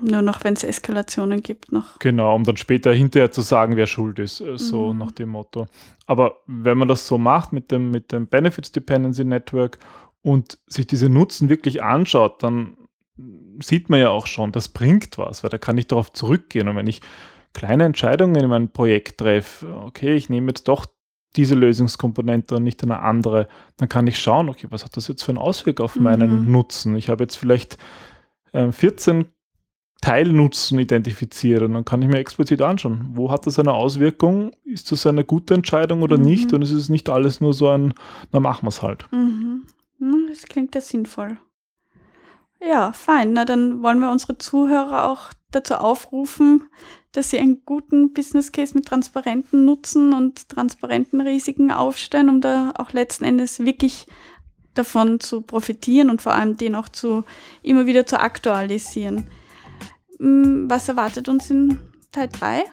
Nur 0.00 0.22
noch, 0.22 0.44
wenn 0.44 0.54
es 0.54 0.64
Eskalationen 0.64 1.42
gibt 1.42 1.72
noch. 1.72 1.98
Genau, 1.98 2.34
um 2.34 2.44
dann 2.44 2.56
später 2.56 2.92
hinterher 2.92 3.30
zu 3.30 3.40
sagen, 3.40 3.76
wer 3.76 3.86
schuld 3.86 4.18
ist, 4.18 4.40
äh, 4.40 4.58
so 4.58 4.92
mhm. 4.92 4.98
nach 4.98 5.12
dem 5.12 5.30
Motto. 5.30 5.66
Aber 6.06 6.40
wenn 6.46 6.76
man 6.76 6.88
das 6.88 7.06
so 7.06 7.16
macht 7.16 7.52
mit 7.52 7.70
dem, 7.70 7.90
mit 7.90 8.12
dem 8.12 8.26
Benefits 8.26 8.72
Dependency 8.72 9.24
Network 9.24 9.78
und 10.22 10.58
sich 10.66 10.86
diese 10.86 11.08
Nutzen 11.08 11.48
wirklich 11.48 11.82
anschaut, 11.82 12.42
dann 12.42 12.76
sieht 13.60 13.88
man 13.88 14.00
ja 14.00 14.10
auch 14.10 14.26
schon, 14.26 14.52
das 14.52 14.68
bringt 14.68 15.16
was, 15.16 15.42
weil 15.42 15.50
da 15.50 15.58
kann 15.58 15.78
ich 15.78 15.86
darauf 15.86 16.12
zurückgehen. 16.12 16.68
Und 16.68 16.76
wenn 16.76 16.88
ich 16.88 17.00
kleine 17.54 17.84
Entscheidungen 17.84 18.36
in 18.36 18.48
meinem 18.48 18.68
Projekt 18.68 19.18
treffe, 19.18 19.66
okay, 19.86 20.14
ich 20.14 20.28
nehme 20.28 20.48
jetzt 20.48 20.68
doch 20.68 20.86
diese 21.36 21.54
Lösungskomponente 21.54 22.56
und 22.56 22.62
nicht 22.62 22.82
eine 22.82 23.00
andere, 23.00 23.48
dann 23.76 23.88
kann 23.88 24.06
ich 24.06 24.18
schauen, 24.18 24.48
okay, 24.48 24.66
was 24.70 24.84
hat 24.84 24.96
das 24.96 25.08
jetzt 25.08 25.22
für 25.22 25.30
einen 25.30 25.38
Auswirk 25.38 25.80
auf 25.80 25.96
meinen 25.96 26.44
mhm. 26.44 26.52
Nutzen? 26.52 26.96
Ich 26.96 27.08
habe 27.08 27.24
jetzt 27.24 27.36
vielleicht 27.36 27.78
äh, 28.52 28.70
14 28.70 29.26
Teilnutzen 30.00 30.78
identifiziert 30.78 31.62
und 31.62 31.72
dann 31.72 31.84
kann 31.84 32.02
ich 32.02 32.08
mir 32.08 32.18
explizit 32.18 32.60
anschauen, 32.60 33.08
wo 33.14 33.30
hat 33.30 33.46
das 33.46 33.58
eine 33.58 33.72
Auswirkung? 33.72 34.52
Ist 34.64 34.92
das 34.92 35.06
eine 35.06 35.24
gute 35.24 35.54
Entscheidung 35.54 36.02
oder 36.02 36.18
mhm. 36.18 36.24
nicht? 36.24 36.52
Und 36.52 36.62
es 36.62 36.70
ist 36.70 36.90
nicht 36.90 37.08
alles 37.08 37.40
nur 37.40 37.54
so 37.54 37.68
ein, 37.70 37.94
na 38.30 38.38
machen 38.38 38.64
wir 38.64 38.68
es 38.68 38.82
halt. 38.82 39.10
Mhm. 39.10 39.64
Das 40.28 40.42
klingt 40.42 40.74
ja 40.74 40.80
sinnvoll. 40.80 41.38
Ja, 42.60 42.92
fein. 42.92 43.32
Na, 43.32 43.44
dann 43.44 43.82
wollen 43.82 43.98
wir 44.00 44.10
unsere 44.10 44.36
Zuhörer 44.38 45.10
auch 45.10 45.30
dazu 45.50 45.74
aufrufen, 45.74 46.64
dass 47.14 47.30
sie 47.30 47.38
einen 47.38 47.64
guten 47.64 48.12
Business 48.12 48.50
Case 48.50 48.74
mit 48.74 48.86
transparenten 48.86 49.64
Nutzen 49.64 50.12
und 50.12 50.48
transparenten 50.48 51.20
Risiken 51.20 51.70
aufstellen, 51.70 52.28
um 52.28 52.40
da 52.40 52.72
auch 52.76 52.92
letzten 52.92 53.24
Endes 53.24 53.60
wirklich 53.60 54.06
davon 54.74 55.20
zu 55.20 55.40
profitieren 55.40 56.10
und 56.10 56.20
vor 56.20 56.34
allem 56.34 56.56
den 56.56 56.74
auch 56.74 56.88
zu 56.88 57.22
immer 57.62 57.86
wieder 57.86 58.04
zu 58.04 58.20
aktualisieren. 58.20 59.28
Hm, 60.18 60.68
was 60.68 60.88
erwartet 60.88 61.28
uns 61.28 61.48
in 61.50 61.78
Teil 62.10 62.28
3? 62.28 62.64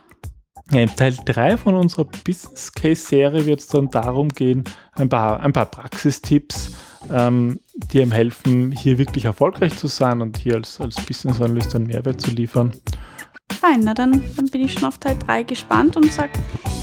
Ja, 0.71 0.79
in 0.79 0.95
Teil 0.95 1.15
3 1.23 1.57
von 1.57 1.75
unserer 1.75 2.05
Business 2.05 2.71
Case 2.71 3.05
Serie 3.05 3.45
wird 3.45 3.59
es 3.59 3.67
dann 3.67 3.91
darum 3.91 4.29
gehen, 4.29 4.63
ein 4.93 5.09
paar, 5.09 5.39
ein 5.41 5.53
paar 5.53 5.67
Praxistipps, 5.67 6.71
ähm, 7.11 7.59
die 7.75 8.01
einem 8.01 8.11
helfen, 8.11 8.71
hier 8.71 8.97
wirklich 8.97 9.25
erfolgreich 9.25 9.77
zu 9.77 9.85
sein 9.85 10.19
und 10.21 10.37
hier 10.37 10.55
als, 10.55 10.81
als 10.81 10.95
Business 11.05 11.39
Analyst 11.39 11.75
einen 11.75 11.85
Mehrwert 11.85 12.21
zu 12.21 12.31
liefern. 12.31 12.71
Fein, 13.51 13.81
na 13.83 13.93
dann, 13.93 14.23
dann 14.35 14.47
bin 14.47 14.61
ich 14.61 14.73
schon 14.73 14.85
auf 14.85 14.97
Teil 14.97 15.17
3 15.17 15.43
gespannt 15.43 15.97
und 15.97 16.11
sage 16.11 16.31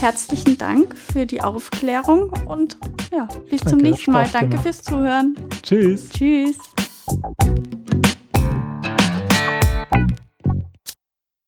herzlichen 0.00 0.58
Dank 0.58 0.96
für 0.96 1.26
die 1.26 1.42
Aufklärung 1.42 2.30
und 2.46 2.76
ja, 3.12 3.28
bis 3.50 3.60
Danke, 3.60 3.70
zum 3.70 3.78
nächsten 3.78 4.12
Mal. 4.12 4.28
Danke 4.32 4.50
gemacht. 4.50 4.62
fürs 4.64 4.82
Zuhören. 4.82 5.36
Tschüss. 5.62 6.08
Tschüss. 6.10 6.56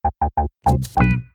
Thank 0.02 1.00
you. 1.00 1.30